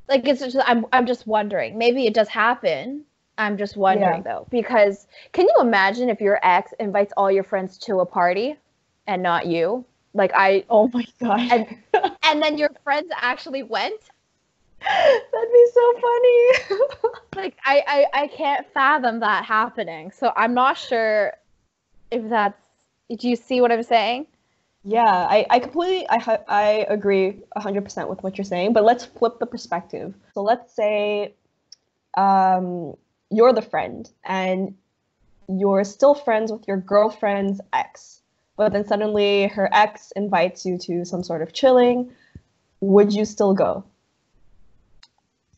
like 0.08 0.26
it's 0.26 0.40
just 0.40 0.56
I'm 0.66 0.86
I'm 0.92 1.06
just 1.06 1.26
wondering. 1.26 1.78
Maybe 1.78 2.06
it 2.06 2.14
does 2.14 2.28
happen. 2.28 3.04
I'm 3.38 3.56
just 3.56 3.76
wondering 3.76 4.22
though 4.22 4.46
because 4.50 5.06
can 5.32 5.46
you 5.46 5.54
imagine 5.60 6.10
if 6.10 6.20
your 6.20 6.38
ex 6.42 6.72
invites 6.78 7.12
all 7.16 7.30
your 7.32 7.44
friends 7.44 7.78
to 7.78 8.00
a 8.00 8.06
party 8.06 8.56
and 9.06 9.22
not 9.22 9.46
you? 9.46 9.84
Like 10.14 10.32
I 10.34 10.64
Oh 10.70 10.88
my 10.92 11.06
god. 11.20 11.40
And- 11.50 11.76
and 12.24 12.42
then 12.42 12.58
your 12.58 12.70
friends 12.84 13.10
actually 13.16 13.62
went? 13.62 14.00
That'd 14.80 15.52
be 15.52 15.66
so 15.72 15.92
funny. 16.00 16.80
Like 17.36 17.56
I, 17.64 17.82
I 17.86 18.22
I 18.22 18.26
can't 18.26 18.66
fathom 18.74 19.20
that 19.20 19.44
happening. 19.44 20.10
So 20.10 20.32
I'm 20.36 20.52
not 20.52 20.76
sure 20.76 21.32
if 22.10 22.28
that's 22.28 22.60
do 23.18 23.28
you 23.28 23.36
see 23.36 23.60
what 23.60 23.72
I'm 23.72 23.82
saying? 23.82 24.26
yeah, 24.82 25.04
I, 25.04 25.46
I 25.50 25.58
completely 25.58 26.06
I 26.08 26.38
I 26.48 26.86
agree 26.88 27.40
100% 27.56 28.08
with 28.08 28.22
what 28.22 28.38
you're 28.38 28.44
saying, 28.44 28.72
but 28.72 28.84
let's 28.84 29.04
flip 29.04 29.38
the 29.38 29.46
perspective. 29.46 30.14
So 30.34 30.42
let's 30.42 30.74
say 30.74 31.34
um 32.16 32.94
you're 33.30 33.52
the 33.52 33.62
friend 33.62 34.10
and 34.24 34.74
you're 35.48 35.84
still 35.84 36.14
friends 36.14 36.50
with 36.50 36.66
your 36.66 36.78
girlfriend's 36.78 37.60
ex, 37.72 38.22
but 38.56 38.72
then 38.72 38.86
suddenly 38.86 39.48
her 39.48 39.68
ex 39.72 40.12
invites 40.16 40.64
you 40.64 40.78
to 40.78 41.04
some 41.04 41.22
sort 41.22 41.42
of 41.42 41.52
chilling. 41.52 42.12
Would 42.80 43.12
you 43.12 43.26
still 43.26 43.52
go? 43.52 43.84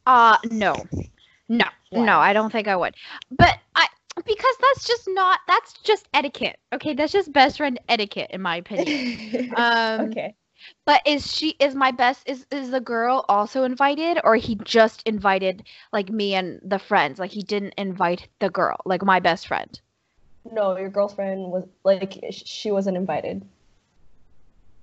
Uh 0.05 0.37
no. 0.51 0.75
No. 1.49 1.67
Why? 1.91 2.05
No, 2.05 2.19
I 2.19 2.33
don't 2.33 2.51
think 2.51 2.67
I 2.67 2.75
would. 2.75 2.95
But 3.31 3.59
I 3.77 3.87
because 4.27 4.57
that's 4.61 4.87
just 4.87 5.09
not 5.09 5.41
that's 5.47 5.73
just 5.83 6.09
etiquette. 6.15 6.59
Okay, 6.73 6.95
that's 6.95 7.13
just 7.13 7.33
best 7.33 7.57
friend 7.59 7.79
etiquette 7.89 8.31
in 8.31 8.43
my 8.43 8.57
opinion. 8.57 9.51
Um 9.57 10.01
okay. 10.11 10.35
but 10.87 11.03
is 11.07 11.31
she 11.33 11.51
is 11.61 11.75
my 11.75 11.91
best 11.91 12.29
is 12.29 12.47
is 12.51 12.71
the 12.71 12.81
girl 12.81 13.25
also 13.29 13.65
invited 13.65 14.19
or 14.25 14.37
he 14.37 14.55
just 14.65 15.03
invited 15.07 15.65
like 15.93 16.11
me 16.11 16.35
and 16.35 16.61
the 16.65 16.79
friends? 16.79 17.19
Like 17.19 17.31
he 17.33 17.43
didn't 17.43 17.75
invite 17.77 18.29
the 18.41 18.51
girl, 18.51 18.77
like 18.85 19.03
my 19.05 19.21
best 19.21 19.47
friend. 19.49 19.81
No, 20.51 20.77
your 20.77 20.89
girlfriend 20.91 21.51
was 21.53 21.65
like 21.85 22.25
she 22.31 22.71
wasn't 22.71 22.97
invited. 22.97 23.43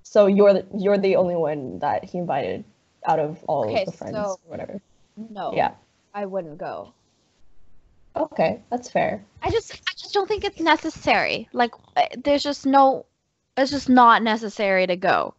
So 0.02 0.26
you're 0.26 0.52
the, 0.54 0.66
you're 0.76 0.98
the 0.98 1.16
only 1.16 1.36
one 1.36 1.78
that 1.80 2.04
he 2.04 2.18
invited 2.18 2.64
out 3.06 3.18
of 3.18 3.42
all 3.44 3.64
Okay, 3.64 3.80
of 3.82 3.86
the 3.86 3.92
friends 3.92 4.16
so- 4.16 4.40
or 4.44 4.50
whatever. 4.50 4.80
No. 5.16 5.52
Yeah. 5.54 5.72
I 6.14 6.26
wouldn't 6.26 6.58
go. 6.58 6.92
Okay, 8.16 8.60
that's 8.70 8.90
fair. 8.90 9.24
I 9.42 9.50
just 9.50 9.72
I 9.72 9.92
just 9.96 10.12
don't 10.12 10.28
think 10.28 10.44
it's 10.44 10.60
necessary. 10.60 11.48
Like 11.52 11.72
uh, 11.96 12.06
there's 12.24 12.42
just 12.42 12.66
no 12.66 13.06
it's 13.56 13.70
just 13.70 13.88
not 13.88 14.22
necessary 14.22 14.86
to 14.86 14.96
go. 14.96 15.34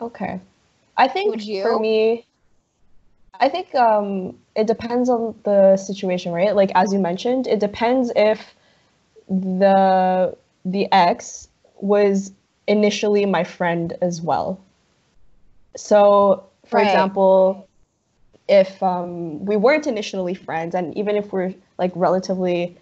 Okay. 0.00 0.40
I 0.96 1.08
think 1.08 1.30
Would 1.30 1.42
you? 1.42 1.62
for 1.62 1.78
me 1.78 2.26
I 3.38 3.48
think 3.48 3.74
um 3.74 4.38
it 4.54 4.66
depends 4.66 5.08
on 5.08 5.34
the 5.44 5.76
situation, 5.76 6.32
right? 6.32 6.54
Like 6.54 6.70
as 6.74 6.92
you 6.92 6.98
mentioned, 6.98 7.46
it 7.46 7.58
depends 7.58 8.12
if 8.14 8.54
the 9.28 10.36
the 10.64 10.92
ex 10.92 11.48
was 11.76 12.32
initially 12.66 13.24
my 13.26 13.44
friend 13.44 13.96
as 14.02 14.20
well. 14.20 14.60
So, 15.76 16.44
for 16.66 16.78
Right. 16.78 16.86
example, 16.86 17.68
if 18.50 18.82
um, 18.82 19.44
we 19.44 19.56
weren't 19.56 19.86
initially 19.86 20.34
friends, 20.34 20.74
and 20.74 20.94
even 20.98 21.16
if 21.16 21.32
we're 21.32 21.54
like 21.78 21.92
relatively 21.94 22.76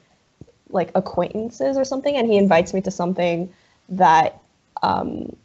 like 0.70 0.90
acquaintances 0.94 1.76
or 1.76 1.84
something, 1.84 2.16
and 2.16 2.26
he 2.26 2.36
invites 2.38 2.72
me 2.74 2.80
to 2.80 2.90
something 2.90 3.52
that 3.90 4.40
um, 4.82 5.36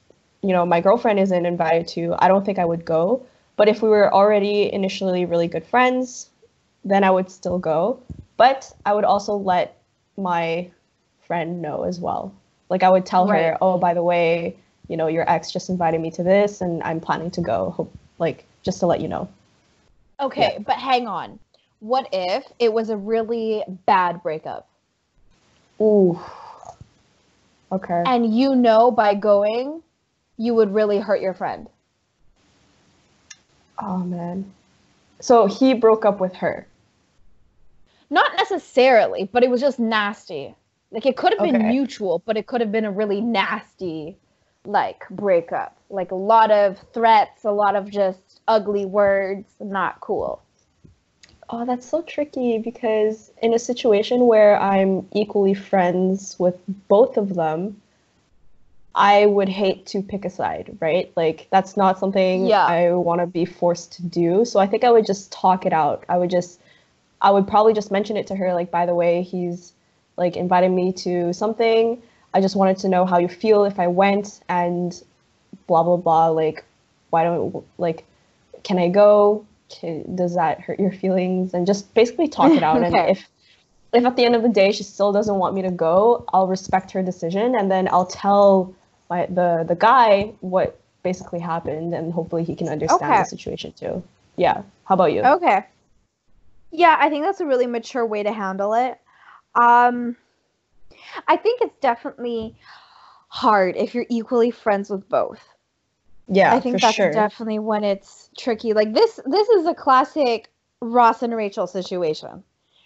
you 0.41 0.53
know 0.53 0.65
my 0.65 0.79
girlfriend 0.81 1.19
isn't 1.19 1.45
invited 1.45 1.87
to, 1.89 2.15
I 2.17 2.27
don't 2.29 2.45
think 2.45 2.57
I 2.57 2.65
would 2.65 2.85
go. 2.85 3.25
But 3.55 3.67
if 3.67 3.83
we 3.83 3.89
were 3.89 4.11
already 4.11 4.73
initially 4.73 5.25
really 5.25 5.47
good 5.47 5.65
friends, 5.65 6.29
then 6.83 7.03
I 7.03 7.11
would 7.11 7.29
still 7.29 7.59
go. 7.59 8.01
But 8.37 8.73
I 8.85 8.93
would 8.93 9.05
also 9.05 9.35
let 9.35 9.77
my 10.17 10.71
friend 11.27 11.61
know 11.61 11.83
as 11.83 11.99
well. 11.99 12.33
Like 12.69 12.81
I 12.81 12.89
would 12.89 13.05
tell 13.05 13.27
Right. 13.27 13.43
her, 13.43 13.57
oh, 13.61 13.77
by 13.77 13.93
the 13.93 14.01
way, 14.01 14.57
you 14.87 14.97
know, 14.97 15.07
your 15.07 15.29
ex 15.29 15.51
just 15.51 15.69
invited 15.69 16.01
me 16.01 16.11
to 16.11 16.23
this, 16.23 16.61
and 16.61 16.81
I'm 16.83 16.99
planning 16.99 17.31
to 17.31 17.41
go. 17.41 17.71
Hope, 17.71 17.93
like 18.19 18.45
just 18.63 18.79
to 18.79 18.87
let 18.87 19.01
you 19.01 19.07
know. 19.09 19.27
Okay, 20.19 20.57
but 20.65 20.77
hang 20.77 21.07
on. 21.07 21.39
What 21.79 22.07
if 22.11 22.45
it 22.59 22.71
was 22.73 22.89
a 22.89 22.97
really 22.97 23.63
bad 23.85 24.23
breakup? 24.23 24.69
Ooh. 25.81 26.19
Okay. 27.71 28.03
And 28.05 28.37
you 28.37 28.55
know 28.55 28.91
by 28.91 29.15
going 29.15 29.81
you 30.37 30.53
would 30.55 30.73
really 30.73 30.99
hurt 30.99 31.21
your 31.21 31.33
friend. 31.33 31.67
Oh 33.79 33.97
man. 33.97 34.51
So 35.19 35.45
he 35.45 35.73
broke 35.73 36.05
up 36.05 36.19
with 36.19 36.35
her. 36.35 36.67
Not 38.09 38.35
necessarily, 38.37 39.25
but 39.31 39.43
it 39.43 39.49
was 39.49 39.61
just 39.61 39.79
nasty. 39.79 40.55
Like 40.91 41.05
it 41.05 41.17
could 41.17 41.33
have 41.33 41.41
been 41.41 41.55
Okay. 41.55 41.67
mutual, 41.67 42.21
but 42.25 42.37
it 42.37 42.45
could 42.47 42.61
have 42.61 42.71
been 42.71 42.85
a 42.85 42.91
really 42.91 43.21
nasty 43.21 44.17
like 44.65 45.03
breakup. 45.09 45.77
Like 45.89 46.11
a 46.11 46.15
lot 46.15 46.51
of 46.51 46.77
threats, 46.93 47.43
a 47.43 47.51
lot 47.51 47.75
of 47.75 47.89
just 47.89 48.32
ugly 48.47 48.85
words, 48.85 49.47
not 49.59 49.99
cool. 50.01 50.41
Oh, 51.49 51.65
that's 51.65 51.87
so 51.87 52.01
tricky 52.01 52.57
because 52.57 53.31
in 53.41 53.53
a 53.53 53.59
situation 53.59 54.27
where 54.27 54.59
I'm 54.59 55.07
equally 55.13 55.53
friends 55.53 56.37
with 56.39 56.57
both 56.87 57.17
of 57.17 57.35
them, 57.35 57.81
I 58.95 59.25
would 59.25 59.49
hate 59.49 59.85
to 59.87 60.01
pick 60.01 60.25
a 60.25 60.29
side, 60.29 60.77
right? 60.79 61.11
Like 61.15 61.47
that's 61.51 61.75
not 61.75 61.99
something 61.99 62.45
Yeah. 62.45 62.65
I 62.65 62.91
want 62.93 63.21
to 63.21 63.27
be 63.27 63.45
forced 63.45 63.93
to 63.93 64.03
do. 64.03 64.45
So 64.45 64.59
I 64.59 64.67
think 64.67 64.83
I 64.83 64.91
would 64.91 65.05
just 65.05 65.31
talk 65.31 65.65
it 65.65 65.73
out. 65.73 66.05
I 66.09 66.17
would 66.17 66.29
just 66.29 66.59
I 67.21 67.31
would 67.31 67.47
probably 67.47 67.73
just 67.73 67.91
mention 67.91 68.17
it 68.17 68.27
to 68.27 68.35
her 68.35 68.53
like 68.53 68.69
by 68.71 68.85
the 68.85 68.95
way, 68.95 69.23
he's 69.23 69.73
like 70.17 70.35
invited 70.37 70.69
me 70.69 70.93
to 70.93 71.33
something. 71.33 72.01
I 72.33 72.41
just 72.41 72.55
wanted 72.55 72.77
to 72.77 72.89
know 72.89 73.05
how 73.05 73.17
you 73.17 73.27
feel 73.27 73.65
if 73.65 73.79
I 73.79 73.87
went 73.87 74.39
and 74.47 74.99
blah 75.67 75.83
blah 75.83 75.97
blah 75.97 76.27
like 76.27 76.63
why 77.09 77.23
don't 77.23 77.63
like 77.77 78.05
can 78.63 78.79
I 78.79 78.89
go? 78.89 79.45
Can, 79.69 80.15
does 80.15 80.35
that 80.35 80.61
hurt 80.61 80.79
your 80.79 80.91
feelings? 80.91 81.53
And 81.53 81.65
just 81.65 81.93
basically 81.93 82.27
talk 82.27 82.51
it 82.51 82.63
out. 82.63 82.83
And 82.83 82.95
if 82.95 83.29
if 83.93 84.05
at 84.05 84.15
the 84.15 84.25
end 84.25 84.35
of 84.35 84.41
the 84.41 84.49
day 84.49 84.71
she 84.71 84.83
still 84.83 85.11
doesn't 85.11 85.35
want 85.35 85.53
me 85.53 85.61
to 85.61 85.71
go, 85.71 86.25
I'll 86.33 86.47
respect 86.47 86.91
her 86.91 87.03
decision 87.03 87.55
and 87.55 87.69
then 87.69 87.87
I'll 87.91 88.07
tell 88.07 88.73
my 89.09 89.27
the 89.27 89.65
the 89.67 89.75
guy 89.75 90.33
what 90.41 90.79
basically 91.03 91.39
happened 91.39 91.93
and 91.93 92.11
hopefully 92.11 92.43
he 92.43 92.55
can 92.55 92.69
understand 92.69 93.11
Okay. 93.11 93.19
the 93.19 93.25
situation 93.25 93.73
too. 93.73 94.01
Yeah. 94.35 94.63
How 94.85 94.95
about 94.95 95.13
you? 95.13 95.21
Okay. 95.21 95.63
Yeah, 96.71 96.97
I 96.99 97.09
think 97.09 97.23
that's 97.23 97.39
a 97.39 97.45
really 97.45 97.67
mature 97.67 98.05
way 98.05 98.23
to 98.23 98.31
handle 98.31 98.73
it. 98.73 98.99
Um, 99.53 100.15
I 101.27 101.37
think 101.37 101.61
it's 101.61 101.75
definitely 101.81 102.55
hard 103.27 103.75
if 103.75 103.93
you're 103.93 104.07
equally 104.09 104.49
friends 104.49 104.89
with 104.89 105.07
both. 105.07 105.39
Yeah, 106.27 106.55
I 106.55 106.59
think 106.59 106.81
that's 106.81 106.95
sure. 106.95 107.13
definitely 107.13 107.59
when 107.59 107.83
it's 107.83 108.29
tricky. 108.37 108.73
Like 108.73 108.93
this, 108.93 109.19
this 109.25 109.49
is 109.49 109.65
a 109.65 109.73
classic 109.73 110.49
Ross 110.81 111.23
and 111.23 111.35
Rachel 111.35 111.67
situation, 111.67 112.43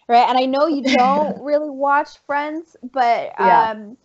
right? 0.07 0.27
And 0.29 0.37
I 0.37 0.45
know 0.45 0.67
you 0.67 0.83
don't 0.97 1.43
really 1.43 1.69
watch 1.69 2.17
Friends, 2.25 2.75
but 2.91 3.33
Yeah. 3.37 3.69
um, 3.71 3.97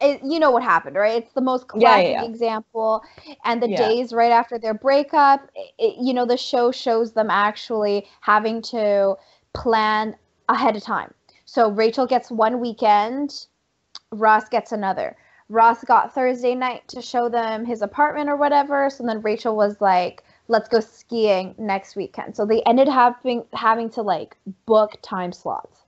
it, 0.00 0.20
you 0.24 0.38
know 0.38 0.50
what 0.50 0.62
happened, 0.62 0.96
right? 0.96 1.22
It's 1.22 1.32
the 1.32 1.40
most 1.40 1.68
Yeah, 1.74 1.96
yeah, 1.98 2.08
classic 2.08 2.10
yeah. 2.10 2.22
example. 2.22 3.02
And 3.44 3.62
the 3.62 3.68
days 3.68 4.12
right 4.12 4.30
after 4.30 4.58
their 4.58 4.74
breakup, 4.74 5.50
it, 5.78 5.96
you 6.00 6.14
know, 6.14 6.24
the 6.26 6.36
show 6.36 6.70
shows 6.70 7.12
them 7.12 7.30
actually 7.30 8.06
having 8.20 8.62
to 8.62 9.16
plan 9.54 10.16
ahead 10.48 10.76
of 10.76 10.82
time. 10.82 11.12
So 11.44 11.70
Rachel 11.70 12.06
gets 12.06 12.30
one 12.30 12.60
weekend, 12.60 13.46
Ross 14.12 14.48
gets 14.48 14.72
another. 14.72 15.16
Ross 15.48 15.84
got 15.84 16.14
Thursday 16.14 16.54
night 16.54 16.86
to 16.88 17.02
show 17.02 17.28
them 17.28 17.64
his 17.64 17.82
apartment 17.82 18.28
or 18.30 18.36
whatever. 18.36 18.90
So 18.90 19.04
then 19.04 19.22
Rachel 19.22 19.56
was 19.56 19.80
like, 19.80 20.24
"Let's 20.48 20.68
go 20.68 20.80
skiing 20.80 21.54
next 21.58 21.96
weekend." 21.96 22.36
So 22.36 22.44
they 22.46 22.62
ended 22.62 22.88
having 22.88 23.44
having 23.52 23.90
to 23.90 24.02
like 24.02 24.36
book 24.66 24.96
time 25.02 25.32
slots. 25.32 25.84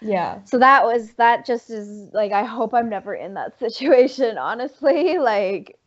yeah. 0.00 0.40
So 0.44 0.58
that 0.58 0.84
was 0.84 1.12
that 1.14 1.46
just 1.46 1.70
is 1.70 2.12
like 2.12 2.32
I 2.32 2.44
hope 2.44 2.74
I'm 2.74 2.88
never 2.88 3.14
in 3.14 3.34
that 3.34 3.58
situation, 3.58 4.38
honestly. 4.38 5.18
Like 5.18 5.78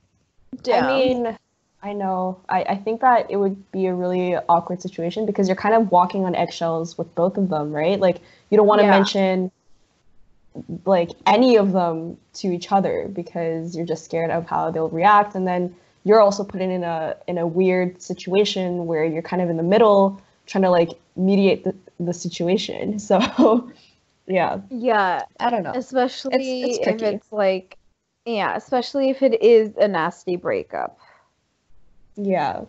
damn. 0.63 0.83
I 0.83 0.87
mean, 0.87 1.37
I 1.81 1.93
know. 1.93 2.39
I, 2.49 2.63
I 2.63 2.75
think 2.77 3.01
that 3.01 3.29
it 3.29 3.37
would 3.37 3.71
be 3.71 3.87
a 3.87 3.93
really 3.93 4.35
awkward 4.49 4.81
situation 4.81 5.25
because 5.25 5.47
you're 5.47 5.55
kind 5.55 5.75
of 5.75 5.91
walking 5.91 6.25
on 6.25 6.35
eggshells 6.35 6.97
with 6.97 7.13
both 7.15 7.37
of 7.37 7.49
them, 7.49 7.71
right? 7.73 7.99
Like 7.99 8.21
you 8.49 8.57
don't 8.57 8.67
want 8.67 8.81
to 8.81 8.83
Yeah. 8.83 8.89
mention 8.89 9.51
like 10.85 11.11
any 11.25 11.55
of 11.55 11.71
them 11.71 12.17
to 12.33 12.47
each 12.47 12.71
other 12.71 13.09
because 13.11 13.75
you're 13.75 13.85
just 13.85 14.05
scared 14.05 14.29
of 14.29 14.47
how 14.47 14.69
they'll 14.69 14.89
react 14.89 15.35
and 15.35 15.47
then 15.47 15.75
you're 16.03 16.19
also 16.19 16.43
put 16.43 16.61
in 16.61 16.83
a 16.83 17.15
in 17.27 17.37
a 17.37 17.47
weird 17.47 18.01
situation 18.01 18.85
where 18.85 19.05
you're 19.05 19.21
kind 19.21 19.41
of 19.41 19.49
in 19.49 19.57
the 19.57 19.63
middle 19.63 20.21
trying 20.45 20.63
to 20.63 20.69
like 20.69 20.89
mediate 21.15 21.63
the, 21.63 21.75
the 21.99 22.13
situation. 22.13 22.99
So 22.99 23.71
yeah, 24.25 24.61
yeah, 24.69 25.23
I 25.39 25.49
don't 25.49 25.63
know. 25.63 25.73
especially 25.75 26.63
it's 26.63 26.87
if 26.87 27.01
it's 27.01 27.31
like 27.31 27.77
yeah, 28.25 28.55
especially 28.55 29.09
if 29.09 29.21
it 29.21 29.41
is 29.41 29.75
a 29.77 29.87
nasty 29.87 30.37
breakup. 30.37 30.97
Yeah. 32.15 32.61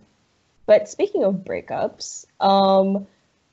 But 0.67 0.89
speaking 0.89 1.25
of 1.25 1.45
breakups, 1.45 2.25
um, 2.41 3.07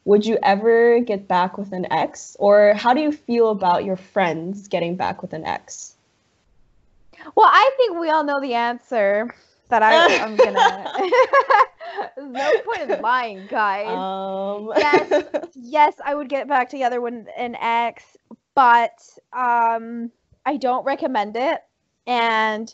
would 0.06 0.26
you 0.26 0.38
ever 0.42 1.00
get 1.00 1.28
back 1.28 1.58
with 1.58 1.72
an 1.74 1.92
ex? 1.92 2.36
Or 2.40 2.74
how 2.74 2.94
do 2.94 3.02
you 3.02 3.12
feel 3.12 3.50
about 3.50 3.86
your 3.86 3.98
friends 3.98 4.68
getting 4.68 4.96
back 4.96 5.22
with 5.22 5.34
an 5.34 5.46
ex? 5.46 5.96
Well, 7.36 7.50
I 7.50 7.72
think 7.78 8.00
we 8.00 8.10
all 8.10 8.24
know 8.24 8.42
the 8.42 8.56
answer 8.56 9.34
that 9.70 9.84
I, 9.84 10.18
I'm 10.24 10.36
gonna. 10.36 10.92
No 12.18 12.52
point 12.62 12.90
in 12.90 13.02
lying, 13.02 13.48
guys. 13.48 13.88
Um, 13.88 14.72
Yes. 14.76 15.24
yes, 15.56 15.96
I 16.04 16.16
would 16.16 16.30
get 16.30 16.48
back 16.48 16.70
together 16.70 17.02
with 17.02 17.28
an 17.38 17.56
ex, 17.56 18.04
but 18.56 19.02
um, 19.34 20.12
I 20.46 20.58
don't 20.58 20.84
recommend 20.86 21.36
it. 21.36 21.64
And 22.08 22.74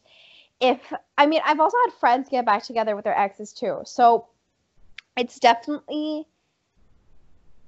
if 0.59 0.79
I 1.17 1.25
mean, 1.25 1.41
I've 1.45 1.59
also 1.59 1.77
had 1.85 1.93
friends 1.93 2.29
get 2.29 2.45
back 2.45 2.63
together 2.63 2.95
with 2.95 3.05
their 3.05 3.17
exes 3.17 3.53
too, 3.53 3.81
so 3.85 4.27
it's 5.15 5.39
definitely. 5.39 6.25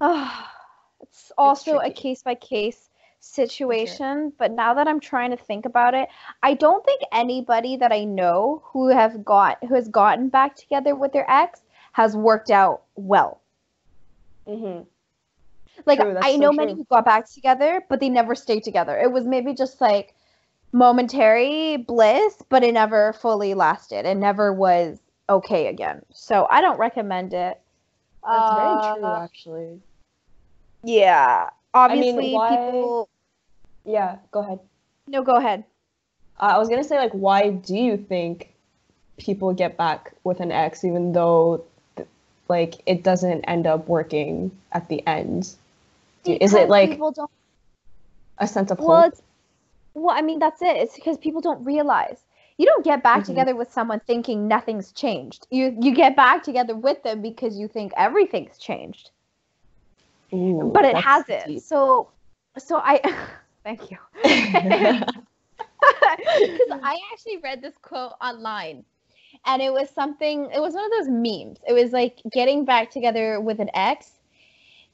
it's 1.02 1.32
also 1.38 1.80
a 1.80 1.90
case 1.92 2.22
by 2.24 2.36
case 2.36 2.90
situation. 3.20 4.34
But 4.38 4.52
now 4.52 4.74
that 4.74 4.88
I'm 4.88 5.00
trying 5.00 5.32
to 5.32 5.38
think 5.38 5.66
about 5.66 5.94
it, 5.94 6.10
I 6.44 6.54
don't 6.54 6.84
think 6.86 7.02
anybody 7.12 7.78
that 7.78 7.92
I 7.92 8.04
know 8.06 8.64
who 8.66 8.88
have 8.90 9.24
got 9.26 9.64
who 9.66 9.76
has 9.76 9.88
gotten 9.90 10.30
back 10.30 10.56
together 10.56 10.96
with 10.96 11.12
their 11.14 11.30
ex 11.30 11.62
has 11.94 12.16
worked 12.16 12.50
out 12.52 12.84
well. 12.96 13.42
hmm 14.46 14.82
Like 15.86 16.00
True, 16.00 16.18
I 16.22 16.36
so 16.36 16.38
know 16.38 16.52
many 16.54 16.74
true. 16.74 16.76
who 16.76 16.86
got 16.86 17.06
back 17.06 17.30
together, 17.30 17.84
but 17.90 18.00
they 18.00 18.10
never 18.10 18.36
stayed 18.36 18.64
together. 18.64 18.98
It 18.98 19.12
was 19.12 19.26
maybe 19.26 19.54
just 19.54 19.82
like 19.82 20.16
momentary 20.74 21.78
bliss, 21.78 22.42
but 22.50 22.64
it 22.64 22.74
never 22.74 23.14
fully 23.14 23.54
lasted. 23.54 24.06
It 24.06 24.16
never 24.18 24.54
was 24.54 25.00
okay 25.30 25.68
again. 25.68 26.04
So 26.14 26.48
I 26.50 26.62
don't 26.62 26.80
recommend 26.80 27.34
it. 27.34 27.62
That's 28.32 28.52
very 28.52 28.78
true, 28.80 29.14
Uh, 29.14 29.16
actually. 29.16 29.82
Yeah. 30.84 31.50
mean, 31.50 31.50
Obviously, 31.74 32.34
why- 32.34 32.50
people. 32.50 33.10
Yeah, 33.86 34.18
go 34.32 34.40
ahead. 34.42 34.60
No, 35.08 35.24
go 35.24 35.36
ahead. 35.36 35.64
Uh, 36.40 36.54
I 36.56 36.58
was 36.58 36.70
gonna 36.70 36.84
say, 36.84 36.98
like, 36.98 37.12
why 37.12 37.50
do 37.50 37.76
you 37.76 37.98
think 37.98 38.54
people 39.18 39.54
get 39.54 39.78
back 39.78 40.14
with 40.24 40.40
an 40.40 40.52
ex 40.52 40.84
even 40.84 41.12
though, 41.12 41.64
th- 41.96 42.08
like, 42.48 42.82
it 42.86 43.04
doesn't 43.04 43.44
end 43.46 43.68
up 43.68 43.88
working 43.88 44.52
at 44.72 44.88
the 44.90 45.06
end? 45.08 45.56
Do- 46.24 46.38
Is 46.40 46.54
it 46.54 46.70
like 46.70 46.92
people 46.92 47.12
don't? 47.12 47.30
a 48.38 48.48
sense 48.48 48.72
of 48.72 48.80
Well, 48.80 49.02
hope? 49.04 49.14
it's 49.14 49.22
well. 49.96 50.16
I 50.16 50.22
mean, 50.22 50.40
that's 50.40 50.62
it. 50.62 50.78
It's 50.78 50.96
because 50.96 51.18
people 51.18 51.42
don't 51.42 51.64
realize. 51.66 52.22
You 52.58 52.66
don't 52.66 52.84
get 52.84 53.02
back 53.04 53.24
Mhm. 53.24 53.26
together 53.28 53.56
with 53.56 53.72
someone 53.72 54.00
thinking 54.02 54.48
nothing's 54.48 54.92
changed. 54.92 55.48
You 55.50 55.76
you 55.82 55.94
get 55.94 56.16
back 56.16 56.44
together 56.44 56.76
with 56.76 57.04
them 57.04 57.22
because 57.22 57.58
you 57.58 57.68
think 57.68 57.92
everything's 57.98 58.58
changed. 58.58 59.12
Ooh, 60.34 60.72
but 60.74 60.86
it 60.86 60.96
hasn't. 60.96 61.44
deep. 61.46 61.60
So, 61.60 62.10
so 62.58 62.78
I 62.78 63.02
thank 63.64 63.92
you. 63.92 63.98
Because 66.52 66.80
I 66.84 66.98
actually 67.12 67.38
read 67.44 67.62
this 67.62 67.78
quote 67.82 68.14
online, 68.22 68.84
and 69.46 69.62
it 69.62 69.72
was 69.72 69.90
something. 69.90 70.50
It 70.54 70.60
was 70.60 70.74
one 70.74 70.86
of 70.86 70.92
those 70.92 71.10
memes. 71.10 71.60
It 71.68 71.74
was 71.74 71.92
like 71.92 72.20
getting 72.32 72.66
back 72.66 72.92
together 72.92 73.40
with 73.40 73.60
an 73.60 73.70
ex 73.74 74.12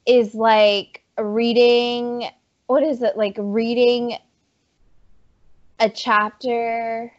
is 0.06 0.34
like 0.34 1.02
reading. 1.18 2.28
What 2.66 2.82
is 2.82 3.02
it 3.02 3.16
like? 3.16 3.36
Reading 3.38 4.16
a 5.78 5.88
chapter, 5.88 7.12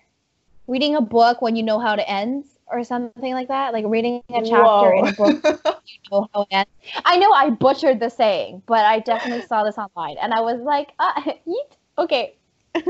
reading 0.67 0.95
a 0.95 1.01
book 1.01 1.41
when 1.41 1.55
you 1.55 1.63
know 1.63 1.79
how 1.79 1.93
it 1.93 2.03
ends, 2.07 2.56
or 2.71 2.83
something 2.83 3.33
like 3.33 3.47
that. 3.47 3.73
Like 3.73 3.85
reading 3.87 4.23
a 4.29 4.41
chapter 4.43 4.93
in 4.93 5.07
a 5.07 5.13
book 5.13 5.73
know 6.11 6.27
how 6.33 6.41
it 6.41 6.47
ends. 6.51 6.69
I 7.05 7.17
know 7.17 7.31
I 7.31 7.49
butchered 7.49 7.99
the 7.99 8.09
saying, 8.09 8.63
but 8.65 8.85
I 8.85 8.99
definitely 8.99 9.45
saw 9.45 9.63
this 9.63 9.77
online, 9.77 10.17
and 10.21 10.33
I 10.33 10.41
was 10.41 10.61
like, 10.61 10.93
uh, 10.99 11.13
yeet. 11.47 11.71
okay. 11.97 12.33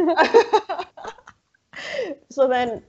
so 2.30 2.48
then, 2.48 2.82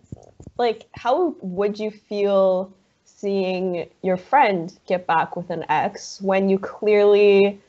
like, 0.57 0.87
how 0.93 1.37
would 1.41 1.79
you 1.79 1.91
feel 1.91 2.73
seeing 3.05 3.89
your 4.03 4.17
friend 4.17 4.77
get 4.87 5.07
back 5.07 5.37
with 5.37 5.51
an 5.51 5.65
ex 5.69 6.21
when 6.21 6.49
you 6.49 6.59
clearly 6.59 7.61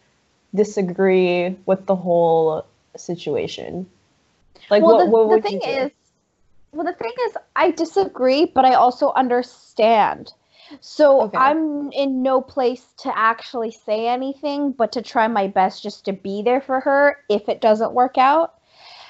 disagree 0.54 1.56
with 1.66 1.86
the 1.86 1.96
whole 1.96 2.66
situation? 2.96 3.88
Like, 4.70 4.84
well, 4.84 4.98
what, 4.98 5.06
the, 5.06 5.10
what 5.12 5.22
the 5.22 5.28
would 5.28 5.44
thing 5.44 5.54
you 5.54 5.60
do? 5.62 5.86
is, 5.86 5.92
well, 6.72 6.86
the 6.86 6.94
thing 6.94 7.14
is, 7.28 7.38
I 7.56 7.72
disagree, 7.72 8.46
but 8.46 8.66
I 8.66 8.74
also 8.76 9.12
understand. 9.14 10.34
So 10.82 11.22
Okay. 11.22 11.38
I'm 11.38 11.92
in 11.92 12.22
no 12.22 12.42
place 12.42 12.94
to 13.00 13.18
actually 13.18 13.72
say 13.72 14.08
anything, 14.08 14.72
but 14.72 14.92
to 14.92 15.02
try 15.02 15.28
my 15.28 15.48
best 15.48 15.82
just 15.82 16.06
to 16.06 16.14
be 16.14 16.44
there 16.44 16.62
for 16.62 16.80
her 16.80 17.18
if 17.28 17.50
it 17.50 17.62
doesn't 17.62 17.94
work 17.94 18.18
out. 18.18 18.54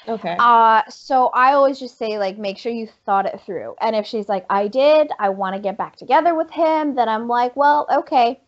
Okay. 0.08 0.36
Uh, 0.40 0.84
so 0.90 1.28
I 1.28 1.54
always 1.54 1.80
just 1.80 1.98
say 1.98 2.18
like, 2.18 2.38
make 2.38 2.58
sure 2.58 2.72
you 2.72 2.88
thought 3.06 3.26
it 3.26 3.42
through. 3.46 3.76
And 3.82 3.96
if 3.96 4.06
she's 4.06 4.30
like, 4.30 4.46
I 4.50 4.68
did, 4.68 5.12
I 5.20 5.30
want 5.30 5.56
to 5.56 5.62
get 5.62 5.78
back 5.78 5.98
together 5.98 6.34
with 6.34 6.50
him, 6.50 6.96
then 6.96 7.10
I'm 7.10 7.28
like, 7.28 7.56
well, 7.56 7.88
okay. 7.92 8.40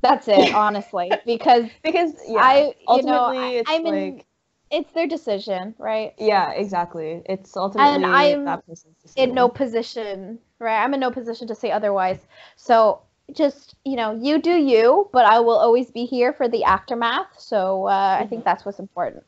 That's 0.00 0.28
it, 0.28 0.50
honestly, 0.54 1.20
because 1.26 1.64
because 1.82 2.12
yeah, 2.28 2.40
I, 2.40 2.60
you 2.60 2.76
ultimately 2.86 3.38
know, 3.38 3.42
I, 3.42 3.48
it's 3.60 3.70
I'm 3.70 3.84
like 3.84 3.94
in, 3.94 4.22
it's 4.70 4.92
their 4.92 5.06
decision, 5.06 5.74
right? 5.78 6.14
yeah, 6.18 6.52
exactly. 6.52 7.22
It's 7.26 7.56
ultimately 7.56 7.94
and 7.94 8.06
I'm 8.06 8.44
that 8.44 8.66
person's 8.66 8.94
In 9.16 9.34
no 9.34 9.48
position, 9.48 10.38
right? 10.58 10.82
I'm 10.82 10.94
in 10.94 11.00
no 11.00 11.10
position 11.10 11.48
to 11.48 11.54
say 11.54 11.70
otherwise. 11.70 12.18
So 12.56 13.00
just, 13.32 13.74
you 13.84 13.96
know, 13.96 14.18
you 14.20 14.40
do 14.40 14.50
you, 14.50 15.08
but 15.12 15.24
I 15.26 15.40
will 15.40 15.58
always 15.58 15.90
be 15.90 16.04
here 16.04 16.32
for 16.32 16.48
the 16.48 16.64
aftermath. 16.64 17.38
So 17.38 17.86
uh, 17.86 18.18
I 18.20 18.26
think 18.26 18.44
that's 18.44 18.64
what's 18.64 18.78
important. 18.78 19.24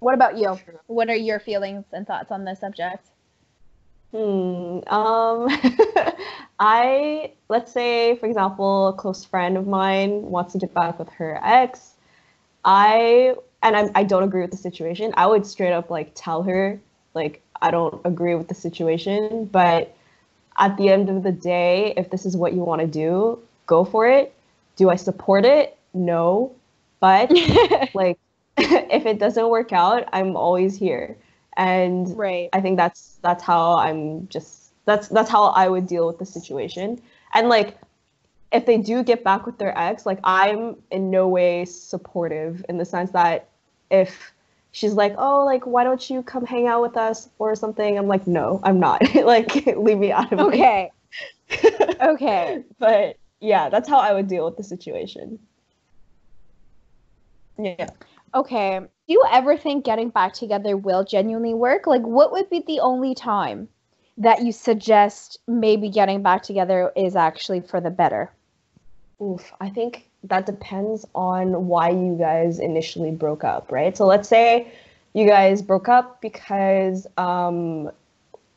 What 0.00 0.14
about 0.14 0.36
you? 0.36 0.58
True. 0.64 0.78
What 0.86 1.08
are 1.08 1.16
your 1.16 1.40
feelings 1.40 1.84
and 1.92 2.06
thoughts 2.06 2.30
on 2.30 2.44
this 2.44 2.60
subject? 2.60 3.08
Hmm. 4.12 4.80
Um, 4.86 5.48
I 6.60 7.32
let's 7.48 7.72
say, 7.72 8.16
for 8.16 8.26
example, 8.26 8.88
a 8.88 8.92
close 8.92 9.24
friend 9.24 9.56
of 9.56 9.66
mine 9.66 10.22
wants 10.22 10.52
to 10.52 10.58
get 10.58 10.72
back 10.72 10.98
with 10.98 11.08
her 11.10 11.40
ex. 11.42 11.94
I 12.64 13.34
and 13.64 13.74
I'm, 13.76 13.90
I 13.94 14.04
don't 14.04 14.22
agree 14.22 14.42
with 14.42 14.52
the 14.52 14.56
situation. 14.56 15.12
I 15.16 15.26
would 15.26 15.44
straight 15.44 15.72
up 15.72 15.90
like 15.90 16.12
tell 16.14 16.42
her 16.44 16.78
like 17.14 17.42
I 17.60 17.70
don't 17.70 18.00
agree 18.04 18.34
with 18.34 18.48
the 18.48 18.54
situation, 18.54 19.46
but 19.46 19.96
at 20.58 20.76
the 20.76 20.90
end 20.90 21.08
of 21.08 21.22
the 21.22 21.32
day, 21.32 21.94
if 21.96 22.10
this 22.10 22.26
is 22.26 22.36
what 22.36 22.52
you 22.52 22.60
want 22.60 22.82
to 22.82 22.86
do, 22.86 23.40
go 23.66 23.84
for 23.84 24.06
it. 24.06 24.34
Do 24.76 24.90
I 24.90 24.96
support 24.96 25.44
it? 25.44 25.76
No, 25.94 26.54
but 27.00 27.30
like 27.94 28.18
if 28.56 29.06
it 29.06 29.18
doesn't 29.18 29.48
work 29.48 29.72
out, 29.72 30.08
I'm 30.12 30.36
always 30.36 30.76
here. 30.76 31.16
And 31.56 32.16
right. 32.16 32.50
I 32.52 32.60
think 32.60 32.76
that's 32.76 33.18
that's 33.22 33.42
how 33.42 33.78
I'm 33.78 34.28
just 34.28 34.72
that's 34.84 35.08
that's 35.08 35.30
how 35.30 35.44
I 35.44 35.68
would 35.68 35.86
deal 35.86 36.06
with 36.06 36.18
the 36.18 36.26
situation. 36.26 37.00
And 37.32 37.48
like 37.48 37.78
if 38.52 38.66
they 38.66 38.76
do 38.76 39.02
get 39.02 39.24
back 39.24 39.46
with 39.46 39.58
their 39.58 39.76
ex, 39.76 40.04
like 40.04 40.18
I'm 40.22 40.76
in 40.90 41.10
no 41.10 41.26
way 41.28 41.64
supportive 41.64 42.64
in 42.68 42.78
the 42.78 42.84
sense 42.84 43.10
that 43.12 43.48
if 43.90 44.32
she's 44.72 44.94
like, 44.94 45.14
"Oh, 45.18 45.44
like 45.44 45.66
why 45.66 45.84
don't 45.84 46.08
you 46.10 46.22
come 46.22 46.44
hang 46.44 46.66
out 46.66 46.82
with 46.82 46.96
us 46.96 47.28
or 47.38 47.54
something?" 47.54 47.98
I'm 47.98 48.08
like, 48.08 48.26
"No, 48.26 48.60
I'm 48.62 48.80
not. 48.80 49.02
like 49.24 49.54
leave 49.66 49.98
me 49.98 50.12
out 50.12 50.32
of 50.32 50.40
Okay. 50.40 50.90
it." 51.50 51.62
Okay. 51.62 51.96
Okay. 52.00 52.64
But 52.78 53.16
yeah, 53.40 53.68
that's 53.68 53.88
how 53.88 53.98
I 53.98 54.12
would 54.12 54.28
deal 54.28 54.44
with 54.44 54.56
the 54.56 54.64
situation. 54.64 55.38
Yeah. 57.58 57.90
Okay. 58.34 58.80
Do 58.80 59.12
you 59.12 59.24
ever 59.30 59.56
think 59.56 59.84
getting 59.84 60.10
back 60.10 60.32
together 60.32 60.76
will 60.76 61.04
genuinely 61.04 61.54
work? 61.54 61.86
Like, 61.86 62.02
what 62.02 62.32
would 62.32 62.50
be 62.50 62.64
the 62.66 62.80
only 62.80 63.14
time 63.14 63.68
that 64.18 64.42
you 64.42 64.52
suggest 64.52 65.38
maybe 65.46 65.88
getting 65.88 66.22
back 66.22 66.42
together 66.42 66.92
is 66.96 67.16
actually 67.16 67.60
for 67.60 67.80
the 67.80 67.90
better? 67.90 68.32
Oof, 69.20 69.52
I 69.60 69.70
think 69.70 70.10
that 70.24 70.46
depends 70.46 71.06
on 71.14 71.68
why 71.68 71.90
you 71.90 72.16
guys 72.18 72.58
initially 72.58 73.10
broke 73.10 73.44
up, 73.44 73.70
right? 73.70 73.96
So 73.96 74.06
let's 74.06 74.28
say 74.28 74.72
you 75.12 75.26
guys 75.26 75.62
broke 75.62 75.88
up 75.88 76.20
because 76.20 77.06
um, 77.16 77.90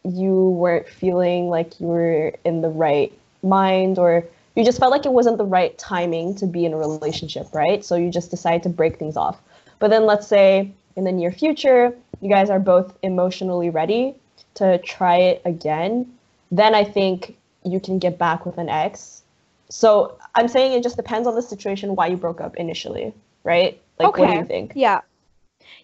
you 0.04 0.50
weren't 0.50 0.88
feeling 0.88 1.50
like 1.50 1.80
you 1.80 1.88
were 1.88 2.34
in 2.46 2.62
the 2.62 2.70
right 2.70 3.12
mind 3.44 4.00
or 4.00 4.26
you 4.56 4.66
just 4.66 4.80
felt 4.80 4.92
like 4.92 5.06
it 5.06 5.14
wasn't 5.14 5.38
the 5.38 5.46
right 5.46 5.78
timing 5.78 6.34
to 6.36 6.48
be 6.48 6.66
in 6.66 6.74
a 6.74 6.78
relationship, 6.78 7.54
right? 7.54 7.86
So 7.86 7.96
you 7.96 8.10
just 8.10 8.32
decided 8.32 8.64
to 8.64 8.70
break 8.70 8.98
things 8.98 9.16
off. 9.16 9.40
But 9.80 9.90
then 9.90 10.06
let's 10.06 10.26
say 10.28 10.72
in 10.96 11.04
the 11.04 11.12
near 11.12 11.32
future, 11.32 11.94
you 12.22 12.30
guys 12.30 12.50
are 12.50 12.60
both 12.60 12.98
emotionally 13.04 13.70
ready 13.70 14.16
to 14.56 14.80
try 14.80 15.18
it 15.18 15.42
again. 15.46 16.12
Then 16.52 16.74
I 16.74 16.84
think 16.84 17.38
you 17.64 17.80
can 17.80 18.00
get 18.00 18.18
back 18.18 18.46
with 18.46 18.58
an 18.58 18.70
ex. 18.70 19.17
So 19.70 20.18
I'm 20.36 20.48
saying 20.48 20.74
it 20.74 20.84
just 20.84 20.98
depends 20.98 21.28
on 21.28 21.36
the 21.36 21.42
situation 21.42 21.96
why 21.96 22.08
you 22.08 22.18
broke 22.18 22.42
up 22.42 22.56
initially, 22.58 23.14
right? 23.44 23.80
Like, 24.00 24.18
what 24.18 24.28
do 24.28 24.34
Okay. 24.34 24.40
you 24.40 24.46
think? 24.46 24.76
Yeah. 24.76 25.02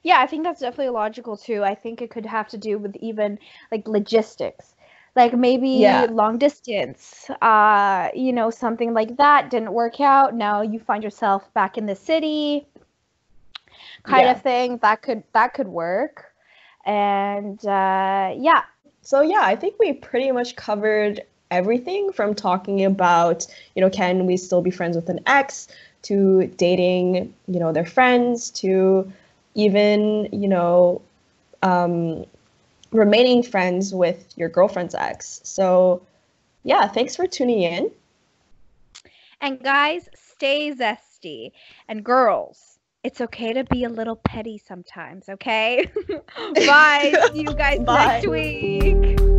Yeah, 0.03 0.19
I 0.19 0.27
think 0.27 0.43
that's 0.43 0.59
definitely 0.61 0.89
logical 0.89 1.37
too. 1.37 1.63
I 1.63 1.75
think 1.75 2.01
it 2.01 2.09
could 2.09 2.25
have 2.25 2.47
to 2.49 2.57
do 2.57 2.77
with 2.77 2.95
even 2.97 3.39
like 3.71 3.87
logistics. 3.87 4.75
Like 5.15 5.33
maybe 5.33 5.79
Yeah. 5.79 6.07
long 6.07 6.37
distance, 6.37 7.29
uh, 7.41 8.09
you 8.15 8.33
know, 8.33 8.49
something 8.49 8.93
like 8.93 9.17
that 9.17 9.49
didn't 9.51 9.71
work 9.73 9.99
out. 10.01 10.33
Now 10.35 10.61
you 10.61 10.79
find 10.79 11.03
yourself 11.03 11.53
back 11.53 11.77
in 11.77 11.85
the 11.85 11.95
city, 11.95 12.67
kind 14.03 14.25
Yeah. 14.25 14.31
of 14.31 14.41
thing. 14.41 14.77
That 14.81 15.01
could 15.01 15.23
that 15.33 15.53
could 15.53 15.67
work. 15.67 16.25
And 16.85 17.63
uh, 17.65 18.33
yeah, 18.37 18.63
So 19.01 19.21
yeah, 19.21 19.41
I 19.41 19.55
think 19.55 19.75
we 19.79 19.93
pretty 19.93 20.31
much 20.31 20.55
covered 20.55 21.21
everything 21.53 22.11
from 22.11 22.33
talking 22.33 22.83
about, 22.83 23.47
you 23.75 23.81
know, 23.81 23.89
can 23.89 24.25
we 24.25 24.37
still 24.37 24.61
be 24.61 24.71
friends 24.71 24.95
with 24.95 25.09
an 25.09 25.19
ex 25.25 25.67
to 26.03 26.47
dating, 26.57 27.33
you 27.47 27.59
know, 27.59 27.71
their 27.71 27.85
friends 27.85 28.49
to 28.51 29.11
even, 29.55 30.27
you 30.31 30.47
know, 30.47 31.01
um, 31.61 32.25
remaining 32.91 33.43
friends 33.43 33.93
with 33.93 34.33
your 34.35 34.49
girlfriend's 34.49 34.95
ex. 34.95 35.39
So 35.43 36.01
yeah, 36.63 36.87
thanks 36.87 37.15
for 37.15 37.27
tuning 37.27 37.61
in. 37.61 37.91
And 39.41 39.61
guys, 39.61 40.09
stay 40.15 40.71
zesty. 40.71 41.51
And 41.87 42.03
girls, 42.03 42.79
it's 43.03 43.19
okay 43.19 43.53
to 43.53 43.63
be 43.65 43.83
a 43.83 43.89
little 43.89 44.15
petty 44.15 44.57
sometimes, 44.57 45.27
okay? 45.27 45.85
Bye. 46.37 47.13
See 47.33 47.41
you 47.41 47.53
guys 47.53 47.79
Bye. 47.79 48.21
next 48.21 48.27
week. 48.27 49.32